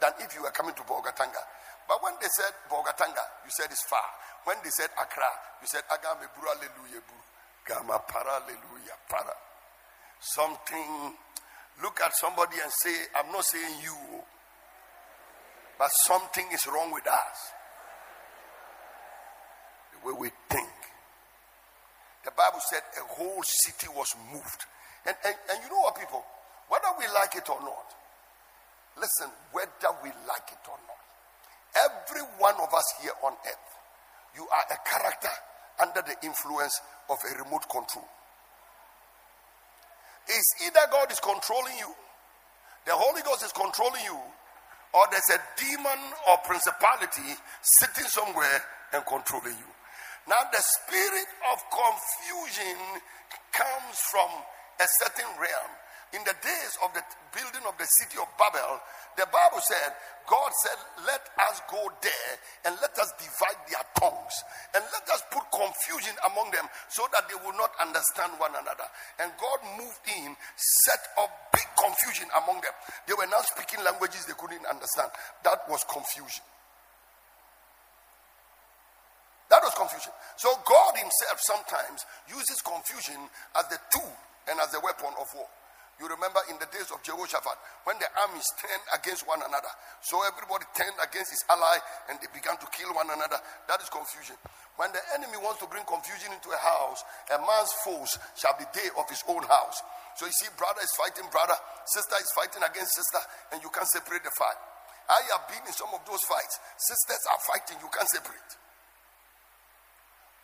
than 0.00 0.12
if 0.20 0.34
you 0.34 0.42
were 0.42 0.50
coming 0.50 0.74
to 0.74 0.82
Bolgatanga. 0.82 1.42
But 1.88 2.02
when 2.02 2.14
they 2.20 2.28
said 2.34 2.52
Bolgatanga, 2.70 3.22
you 3.46 3.50
said 3.54 3.70
it's 3.70 3.86
far. 3.86 4.04
When 4.44 4.56
they 4.62 4.70
said 4.70 4.90
Accra, 4.98 5.30
you 5.62 5.66
said 5.70 5.82
Agame 5.90 6.26
Buru, 6.34 6.46
hallelujah, 6.50 7.02
Buru. 7.06 7.24
Gama 7.66 7.98
para, 8.06 8.42
hallelujah, 8.42 8.98
para. 9.08 9.34
Something, 10.20 11.14
look 11.82 12.00
at 12.00 12.14
somebody 12.16 12.56
and 12.62 12.72
say, 12.82 12.94
I'm 13.14 13.30
not 13.32 13.44
saying 13.44 13.82
you, 13.82 14.22
but 15.78 15.90
something 16.06 16.46
is 16.52 16.66
wrong 16.66 16.92
with 16.92 17.06
us. 17.06 17.38
The 19.92 20.08
way 20.08 20.14
we 20.18 20.30
think. 20.48 20.74
The 22.24 22.30
Bible 22.32 22.60
said 22.70 22.82
a 22.98 23.06
whole 23.14 23.42
city 23.42 23.86
was 23.94 24.10
moved. 24.32 24.66
And, 25.06 25.14
and, 25.24 25.34
and 25.50 25.62
you 25.62 25.70
know 25.70 25.82
what, 25.82 25.94
people? 25.94 26.24
Whether 26.68 26.90
we 26.98 27.06
like 27.14 27.36
it 27.36 27.48
or 27.48 27.60
not, 27.62 27.94
listen, 28.98 29.30
whether 29.52 29.94
we 30.02 30.10
like 30.26 30.50
it 30.50 30.64
or 30.66 30.78
not, 30.90 30.95
Every 31.84 32.22
one 32.38 32.54
of 32.56 32.72
us 32.72 32.84
here 33.02 33.12
on 33.22 33.32
earth, 33.32 33.68
you 34.34 34.48
are 34.48 34.66
a 34.70 34.78
character 34.88 35.34
under 35.80 36.02
the 36.02 36.16
influence 36.24 36.80
of 37.10 37.18
a 37.20 37.38
remote 37.42 37.68
control. 37.68 38.08
It's 40.28 40.50
either 40.66 40.80
God 40.90 41.12
is 41.12 41.20
controlling 41.20 41.76
you, 41.78 41.92
the 42.86 42.92
Holy 42.94 43.22
Ghost 43.22 43.44
is 43.44 43.52
controlling 43.52 44.02
you, 44.04 44.18
or 44.94 45.04
there's 45.10 45.30
a 45.36 45.40
demon 45.60 46.00
or 46.30 46.38
principality 46.46 47.36
sitting 47.82 48.08
somewhere 48.08 48.62
and 48.92 49.04
controlling 49.06 49.54
you. 49.54 49.70
Now, 50.26 50.42
the 50.50 50.58
spirit 50.58 51.28
of 51.52 51.62
confusion 51.70 52.78
comes 53.52 53.96
from 54.10 54.30
a 54.80 54.86
certain 55.02 55.30
realm, 55.38 55.70
In 56.14 56.22
the 56.22 56.36
days 56.38 56.72
of 56.86 56.94
the 56.94 57.02
building 57.34 57.66
of 57.66 57.74
the 57.76 57.88
city 57.98 58.14
of 58.22 58.30
Babel, 58.38 58.78
the 59.18 59.26
Bible 59.26 59.58
said, 59.58 59.90
God 60.28 60.50
said, 60.62 60.78
Let 61.02 61.24
us 61.50 61.58
go 61.66 61.82
there 61.98 62.32
and 62.62 62.78
let 62.78 62.94
us 62.94 63.10
divide 63.18 63.58
their 63.66 63.82
tongues 63.98 64.36
and 64.76 64.86
let 64.94 65.06
us 65.10 65.26
put 65.34 65.42
confusion 65.50 66.14
among 66.30 66.54
them 66.54 66.68
so 66.88 67.10
that 67.10 67.26
they 67.26 67.34
will 67.42 67.56
not 67.58 67.74
understand 67.82 68.38
one 68.38 68.54
another. 68.54 68.86
And 69.18 69.34
God 69.34 69.58
moved 69.74 70.04
in, 70.06 70.36
set 70.86 71.02
up 71.18 71.30
big 71.50 71.66
confusion 71.74 72.30
among 72.38 72.62
them. 72.62 72.74
They 73.10 73.18
were 73.18 73.26
now 73.26 73.42
speaking 73.42 73.82
languages 73.82 74.30
they 74.30 74.38
couldn't 74.38 74.66
understand. 74.68 75.10
That 75.42 75.66
was 75.66 75.82
confusion. 75.90 76.46
That 79.50 79.62
was 79.62 79.74
confusion. 79.74 80.14
So 80.38 80.54
God 80.62 80.92
Himself 80.94 81.38
sometimes 81.42 82.06
uses 82.30 82.62
confusion 82.62 83.26
as 83.58 83.66
the 83.74 83.78
tool 83.90 84.14
and 84.46 84.58
as 84.62 84.70
a 84.74 84.80
weapon 84.82 85.10
of 85.18 85.26
war. 85.34 85.50
You 85.96 86.04
remember 86.12 86.44
in 86.52 86.60
the 86.60 86.68
days 86.68 86.92
of 86.92 87.00
Jehoshaphat 87.00 87.56
when 87.88 87.96
the 87.96 88.08
armies 88.20 88.44
turned 88.60 88.84
against 88.92 89.24
one 89.24 89.40
another. 89.40 89.72
So 90.04 90.20
everybody 90.28 90.68
turned 90.76 90.96
against 91.00 91.32
his 91.32 91.40
ally 91.48 91.80
and 92.12 92.20
they 92.20 92.28
began 92.36 92.60
to 92.60 92.68
kill 92.68 92.92
one 92.92 93.08
another. 93.08 93.40
That 93.64 93.80
is 93.80 93.88
confusion. 93.88 94.36
When 94.76 94.92
the 94.92 95.00
enemy 95.16 95.40
wants 95.40 95.64
to 95.64 95.66
bring 95.72 95.88
confusion 95.88 96.36
into 96.36 96.52
a 96.52 96.60
house, 96.60 97.00
a 97.32 97.40
man's 97.40 97.72
foes 97.80 98.12
shall 98.36 98.52
be 98.60 98.68
they 98.76 98.92
of 98.92 99.08
his 99.08 99.24
own 99.24 99.40
house. 99.48 99.80
So 100.20 100.28
you 100.28 100.36
see, 100.36 100.52
brother 100.60 100.84
is 100.84 100.92
fighting 101.00 101.28
brother, 101.32 101.56
sister 101.88 102.16
is 102.20 102.28
fighting 102.36 102.60
against 102.60 102.92
sister, 102.92 103.20
and 103.56 103.64
you 103.64 103.72
can't 103.72 103.88
separate 103.88 104.20
the 104.20 104.32
fight. 104.36 104.60
I 105.08 105.20
have 105.32 105.48
been 105.48 105.64
in 105.64 105.72
some 105.72 105.88
of 105.96 106.04
those 106.04 106.20
fights. 106.28 106.60
Sisters 106.76 107.24
are 107.32 107.40
fighting, 107.48 107.80
you 107.80 107.88
can't 107.88 108.08
separate. 108.12 108.52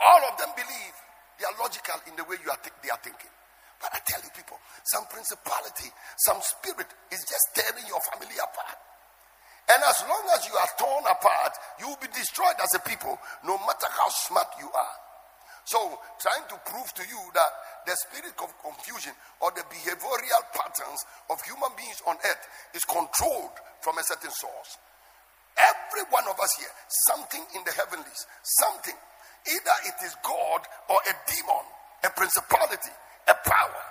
All 0.00 0.22
of 0.32 0.40
them 0.40 0.48
believe 0.56 0.94
they 1.36 1.44
are 1.44 1.56
logical 1.60 2.00
in 2.08 2.16
the 2.16 2.24
way 2.24 2.40
you 2.40 2.48
are 2.48 2.60
th- 2.60 2.76
they 2.80 2.88
are 2.88 3.00
thinking. 3.04 3.32
But 3.82 3.90
I 3.92 4.00
tell 4.06 4.22
you, 4.22 4.30
people, 4.30 4.56
some 4.86 5.04
principality, 5.10 5.90
some 6.30 6.38
spirit 6.40 6.86
is 7.10 7.26
just 7.26 7.46
tearing 7.58 7.84
your 7.90 8.00
family 8.14 8.38
apart. 8.38 8.78
And 9.74 9.82
as 9.82 9.98
long 10.06 10.24
as 10.38 10.46
you 10.46 10.54
are 10.54 10.72
torn 10.78 11.04
apart, 11.10 11.54
you 11.82 11.90
will 11.90 11.98
be 11.98 12.10
destroyed 12.14 12.54
as 12.62 12.70
a 12.78 12.82
people, 12.86 13.18
no 13.42 13.58
matter 13.66 13.90
how 13.90 14.08
smart 14.26 14.48
you 14.58 14.70
are. 14.70 14.96
So, 15.64 15.78
trying 16.18 16.42
to 16.50 16.58
prove 16.66 16.90
to 16.98 17.04
you 17.06 17.20
that 17.34 17.52
the 17.86 17.94
spirit 17.94 18.34
of 18.42 18.50
confusion 18.58 19.14
or 19.38 19.54
the 19.54 19.62
behavioral 19.70 20.42
patterns 20.50 21.06
of 21.30 21.38
human 21.46 21.70
beings 21.78 22.02
on 22.06 22.18
earth 22.18 22.44
is 22.74 22.82
controlled 22.82 23.54
from 23.78 23.98
a 23.98 24.02
certain 24.02 24.34
source. 24.34 24.78
Every 25.54 26.02
one 26.10 26.26
of 26.26 26.34
us 26.40 26.50
here, 26.58 26.74
something 27.06 27.46
in 27.54 27.62
the 27.62 27.74
heavenlies, 27.78 28.26
something 28.58 28.98
Either 29.46 29.76
it 29.90 29.98
is 30.06 30.14
God 30.22 30.62
or 30.86 30.98
a 31.02 31.14
demon, 31.26 31.66
a 32.06 32.10
principality, 32.14 32.94
a 33.28 33.34
power. 33.34 33.82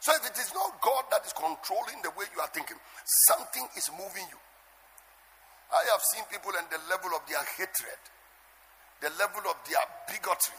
So 0.00 0.16
if 0.16 0.24
it 0.24 0.36
is 0.40 0.50
not 0.56 0.80
God 0.80 1.04
that 1.12 1.26
is 1.28 1.36
controlling 1.36 2.00
the 2.00 2.10
way 2.16 2.24
you 2.32 2.40
are 2.40 2.48
thinking, 2.56 2.76
something 3.28 3.68
is 3.76 3.90
moving 3.92 4.24
you. 4.32 4.40
I 5.70 5.86
have 5.92 6.02
seen 6.16 6.24
people 6.32 6.50
and 6.56 6.66
the 6.72 6.80
level 6.88 7.14
of 7.14 7.22
their 7.28 7.42
hatred, 7.54 8.00
the 9.04 9.12
level 9.20 9.44
of 9.46 9.56
their 9.68 9.84
bigotry, 10.08 10.58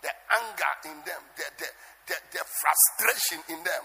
the 0.00 0.12
anger 0.38 0.72
in 0.88 0.96
them, 1.04 1.22
the, 1.36 1.46
the, 1.60 1.68
the, 2.08 2.16
the 2.32 2.42
frustration 2.46 3.42
in 3.52 3.60
them, 3.66 3.84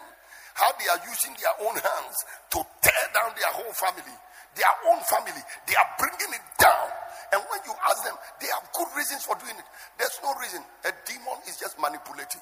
how 0.53 0.69
they 0.77 0.87
are 0.87 1.01
using 1.07 1.33
their 1.39 1.55
own 1.65 1.75
hands 1.75 2.17
to 2.51 2.59
tear 2.83 3.05
down 3.15 3.31
their 3.35 3.51
whole 3.55 3.73
family, 3.73 4.15
their 4.55 4.75
own 4.91 4.99
family. 5.07 5.43
They 5.67 5.75
are 5.75 5.89
bringing 5.97 6.31
it 6.35 6.45
down. 6.59 6.87
And 7.31 7.41
when 7.49 7.61
you 7.65 7.73
ask 7.89 8.03
them, 8.03 8.15
they 8.39 8.47
have 8.53 8.67
good 8.75 8.89
reasons 8.95 9.23
for 9.23 9.35
doing 9.39 9.55
it. 9.55 9.67
There's 9.97 10.19
no 10.21 10.35
reason. 10.39 10.61
A 10.85 10.91
demon 11.07 11.39
is 11.47 11.57
just 11.57 11.79
manipulating. 11.79 12.41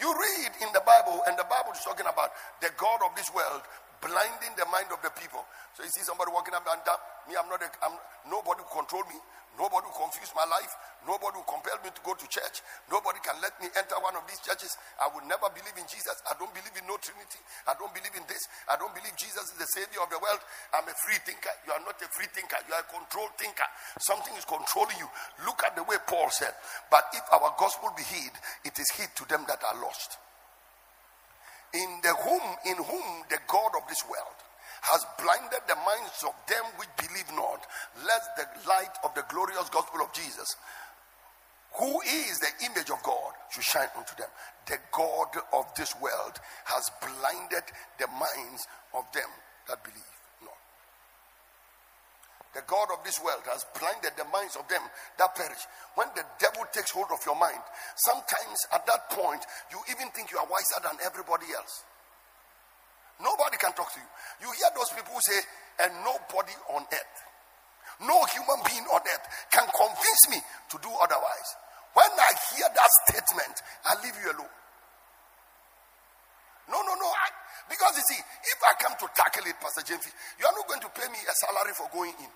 You 0.00 0.10
read 0.12 0.52
in 0.60 0.68
the 0.72 0.82
Bible, 0.84 1.22
and 1.26 1.38
the 1.38 1.46
Bible 1.48 1.72
is 1.72 1.80
talking 1.84 2.06
about 2.06 2.30
the 2.60 2.70
God 2.76 3.00
of 3.04 3.14
this 3.16 3.32
world 3.34 3.62
blinding 4.04 4.52
the 4.60 4.68
mind 4.68 4.92
of 4.92 5.00
the 5.00 5.10
people. 5.16 5.40
So 5.72 5.82
you 5.82 5.90
see 5.90 6.04
somebody 6.04 6.28
walking 6.30 6.52
up 6.52 6.68
and 6.68 6.84
down. 6.84 7.00
Me, 7.26 7.34
I'm 7.40 7.48
not. 7.48 7.64
A, 7.64 7.68
I'm, 7.80 7.96
nobody 8.28 8.60
will 8.60 8.74
control 8.76 9.02
me. 9.08 9.16
Nobody 9.54 9.86
will 9.86 9.94
confuse 9.94 10.34
my 10.34 10.42
life. 10.50 10.74
Nobody 11.06 11.38
will 11.38 11.46
compel 11.46 11.78
me 11.86 11.90
to 11.94 12.02
go 12.02 12.18
to 12.18 12.26
church. 12.26 12.58
Nobody 12.90 13.22
can 13.22 13.38
let 13.38 13.54
me 13.62 13.70
enter 13.78 13.94
one 14.02 14.18
of 14.18 14.26
these 14.26 14.42
churches. 14.42 14.74
I 14.98 15.06
will 15.14 15.22
never 15.30 15.46
believe 15.54 15.78
in 15.78 15.86
Jesus. 15.86 16.18
I 16.26 16.34
don't 16.34 16.50
believe 16.50 16.74
in 16.74 16.82
no 16.90 16.98
Trinity. 16.98 17.38
I 17.70 17.78
don't 17.78 17.94
believe 17.94 18.14
in 18.18 18.26
this. 18.26 18.42
I 18.66 18.74
don't 18.74 18.90
believe 18.90 19.14
Jesus 19.14 19.54
is 19.54 19.58
the 19.58 19.70
Savior 19.70 20.02
of 20.02 20.10
the 20.10 20.18
world. 20.18 20.42
I'm 20.74 20.86
a 20.90 20.96
free 21.06 21.22
thinker. 21.22 21.54
You 21.70 21.70
are 21.70 21.84
not 21.86 21.94
a 22.02 22.08
free 22.10 22.26
thinker. 22.34 22.58
You 22.66 22.74
are 22.74 22.82
a 22.82 22.90
controlled 22.90 23.38
thinker. 23.38 23.68
Something 24.02 24.34
is 24.34 24.42
controlling 24.42 24.98
you. 24.98 25.06
Look 25.46 25.62
at 25.62 25.78
the 25.78 25.86
way 25.86 26.02
Paul 26.02 26.34
said. 26.34 26.54
But 26.90 27.14
if 27.14 27.22
our 27.30 27.54
gospel 27.54 27.94
be 27.94 28.02
hid, 28.02 28.34
it 28.66 28.74
is 28.74 28.90
hid 28.98 29.14
to 29.22 29.24
them 29.30 29.46
that 29.46 29.62
are 29.62 29.78
lost 29.78 30.18
in 31.74 31.90
the 32.02 32.14
whom 32.22 32.44
in 32.64 32.78
whom 32.78 33.06
the 33.28 33.38
god 33.46 33.70
of 33.76 33.86
this 33.88 34.02
world 34.08 34.38
has 34.82 35.04
blinded 35.18 35.64
the 35.66 35.76
minds 35.82 36.22
of 36.22 36.34
them 36.46 36.64
which 36.78 36.92
believe 36.96 37.28
not 37.34 37.66
lest 38.06 38.28
the 38.36 38.46
light 38.68 38.94
of 39.02 39.14
the 39.14 39.24
glorious 39.28 39.68
gospel 39.70 40.00
of 40.00 40.12
jesus 40.12 40.56
who 41.74 42.00
is 42.02 42.38
the 42.38 42.66
image 42.66 42.90
of 42.90 43.02
god 43.02 43.32
should 43.50 43.64
shine 43.64 43.88
unto 43.96 44.14
them. 44.16 44.28
The 44.66 44.78
god 44.92 45.28
of 45.52 45.66
this 45.76 45.94
world 46.00 46.38
has 46.66 46.90
blinded 47.00 47.64
the 47.98 48.06
minds 48.06 48.66
of 48.94 49.04
them 49.12 49.28
that 49.68 49.82
believe 49.82 50.23
the 52.54 52.62
God 52.70 52.88
of 52.94 53.02
this 53.02 53.18
world 53.18 53.42
has 53.50 53.66
blinded 53.74 54.14
the 54.16 54.24
minds 54.30 54.54
of 54.54 54.66
them 54.70 54.82
that 55.18 55.34
perish. 55.34 55.66
When 55.98 56.08
the 56.14 56.24
devil 56.38 56.62
takes 56.70 56.94
hold 56.94 57.10
of 57.10 57.20
your 57.26 57.34
mind, 57.34 57.60
sometimes 57.98 58.58
at 58.72 58.86
that 58.86 59.10
point, 59.10 59.42
you 59.74 59.78
even 59.90 60.08
think 60.14 60.30
you 60.30 60.38
are 60.38 60.46
wiser 60.46 60.78
than 60.82 60.96
everybody 61.02 61.50
else. 61.50 61.84
Nobody 63.18 63.58
can 63.58 63.74
talk 63.74 63.90
to 63.94 64.00
you. 64.00 64.10
You 64.46 64.50
hear 64.54 64.70
those 64.74 64.90
people 64.90 65.14
say, 65.22 65.38
and 65.86 65.92
nobody 66.06 66.54
on 66.74 66.82
earth, 66.86 67.16
no 68.02 68.22
human 68.30 68.58
being 68.66 68.86
on 68.90 69.02
earth 69.02 69.26
can 69.50 69.66
convince 69.70 70.22
me 70.30 70.38
to 70.70 70.76
do 70.82 70.90
otherwise. 71.02 71.48
When 71.94 72.10
I 72.10 72.30
hear 72.54 72.66
that 72.66 72.90
statement, 73.06 73.54
I 73.86 73.98
leave 74.02 74.18
you 74.18 74.30
alone. 74.34 74.54
No, 76.68 76.80
no, 76.80 76.94
no. 76.96 77.08
I, 77.08 77.28
because 77.68 77.96
you 77.96 78.04
see, 78.08 78.20
if 78.20 78.58
I 78.64 78.72
come 78.80 78.96
to 79.00 79.06
tackle 79.16 79.44
it, 79.44 79.56
Pastor 79.60 79.84
James, 79.84 80.04
you 80.38 80.44
are 80.46 80.54
not 80.56 80.66
going 80.68 80.80
to 80.80 80.90
pay 80.92 81.08
me 81.08 81.20
a 81.20 81.34
salary 81.44 81.74
for 81.76 81.88
going 81.92 82.14
in. 82.20 82.32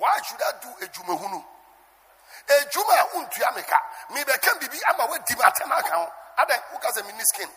Why 0.00 0.16
should 0.24 0.40
I 0.40 0.52
do 0.64 0.70
a 0.80 0.86
jumahunu? 0.88 1.40
A 1.40 2.56
juma 2.72 2.96
untua 3.20 3.52
meka. 3.52 3.78
Me 4.14 4.24
be 4.24 4.32
can 4.40 4.56
bibi 4.60 4.78
ama 4.88 5.08
we 5.12 5.18
di 5.28 5.34
matema 5.36 5.82
kan. 5.84 6.06
Adan 6.40 6.60
who 6.72 6.78
can 6.80 6.92
say 6.92 7.02
mini 7.02 7.24
skin. 7.34 7.48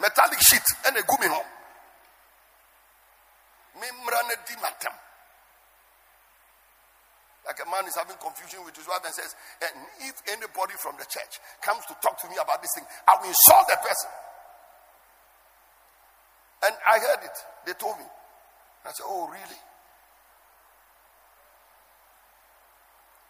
Metallic 0.00 0.40
sheet 0.42 0.66
and 0.86 0.96
a 0.96 1.02
gumi 1.02 1.28
ho. 1.28 1.42
Me 3.80 3.86
mrane 4.02 4.34
di 4.46 4.54
matem. 4.58 4.94
Like 7.48 7.64
a 7.64 7.68
man 7.72 7.88
is 7.88 7.96
having 7.96 8.20
confusion 8.20 8.60
with 8.68 8.76
his 8.76 8.84
wife 8.84 9.00
and 9.08 9.14
says, 9.16 9.32
and 9.64 9.72
if 10.04 10.20
anybody 10.28 10.76
from 10.76 11.00
the 11.00 11.08
church 11.08 11.40
comes 11.64 11.80
to 11.88 11.96
talk 12.04 12.20
to 12.20 12.28
me 12.28 12.36
about 12.36 12.60
this 12.60 12.76
thing, 12.76 12.84
I 13.08 13.16
will 13.16 13.32
insult 13.32 13.64
the 13.72 13.80
person. 13.80 14.12
And 16.68 16.76
I 16.84 17.00
heard 17.00 17.24
it. 17.24 17.36
They 17.64 17.72
told 17.72 17.96
me. 17.96 18.04
I 18.84 18.92
said, 18.92 19.08
Oh, 19.08 19.28
really? 19.32 19.60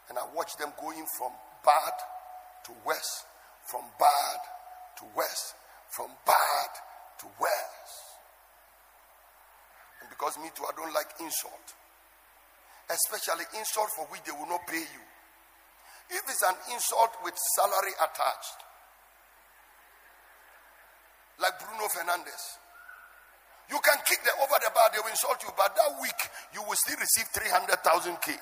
And 0.08 0.18
I 0.18 0.26
watched 0.34 0.58
them 0.58 0.72
going 0.80 1.04
from 1.16 1.30
bad 1.64 1.94
to 2.66 2.72
worse, 2.84 3.24
from 3.70 3.82
bad 4.00 4.40
to 4.98 5.04
worse, 5.14 5.54
from 5.90 6.10
bad 6.26 6.70
to 7.20 7.26
worse. 7.38 7.94
And 10.00 10.10
because 10.10 10.38
me 10.38 10.50
too, 10.56 10.64
I 10.64 10.74
don't 10.74 10.94
like 10.94 11.12
insult. 11.20 11.74
Especially 12.88 13.44
insult 13.58 13.90
for 13.92 14.06
which 14.08 14.24
they 14.24 14.32
will 14.32 14.48
not 14.48 14.66
pay 14.66 14.80
you. 14.80 15.02
If 16.10 16.22
it's 16.24 16.42
an 16.42 16.56
insult 16.72 17.12
with 17.22 17.36
salary 17.56 17.92
attached, 18.00 18.64
like 21.40 21.58
Bruno 21.60 21.86
Fernandes, 21.92 22.56
you 23.70 23.78
can 23.84 23.98
kick 24.08 24.24
them 24.24 24.32
over 24.40 24.56
the 24.64 24.70
bar, 24.72 24.88
they 24.92 25.00
will 25.04 25.10
insult 25.10 25.42
you, 25.44 25.50
but 25.56 25.76
that 25.76 26.00
week 26.00 26.30
you 26.54 26.62
will 26.64 26.76
still 26.76 26.96
receive 26.96 27.28
300,000 27.28 28.16
K. 28.24 28.32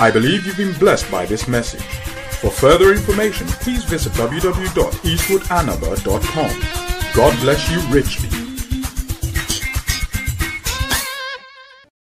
I 0.00 0.10
believe 0.10 0.44
you've 0.44 0.56
been 0.56 0.72
blessed 0.80 1.08
by 1.12 1.26
this 1.26 1.46
message. 1.46 1.84
For 2.40 2.50
further 2.50 2.92
information, 2.92 3.46
please 3.46 3.84
visit 3.84 4.12
www.eastwoodanaba.com. 4.14 6.81
God 7.14 7.38
bless 7.40 7.70
you 7.70 7.78
richly. 7.88 8.41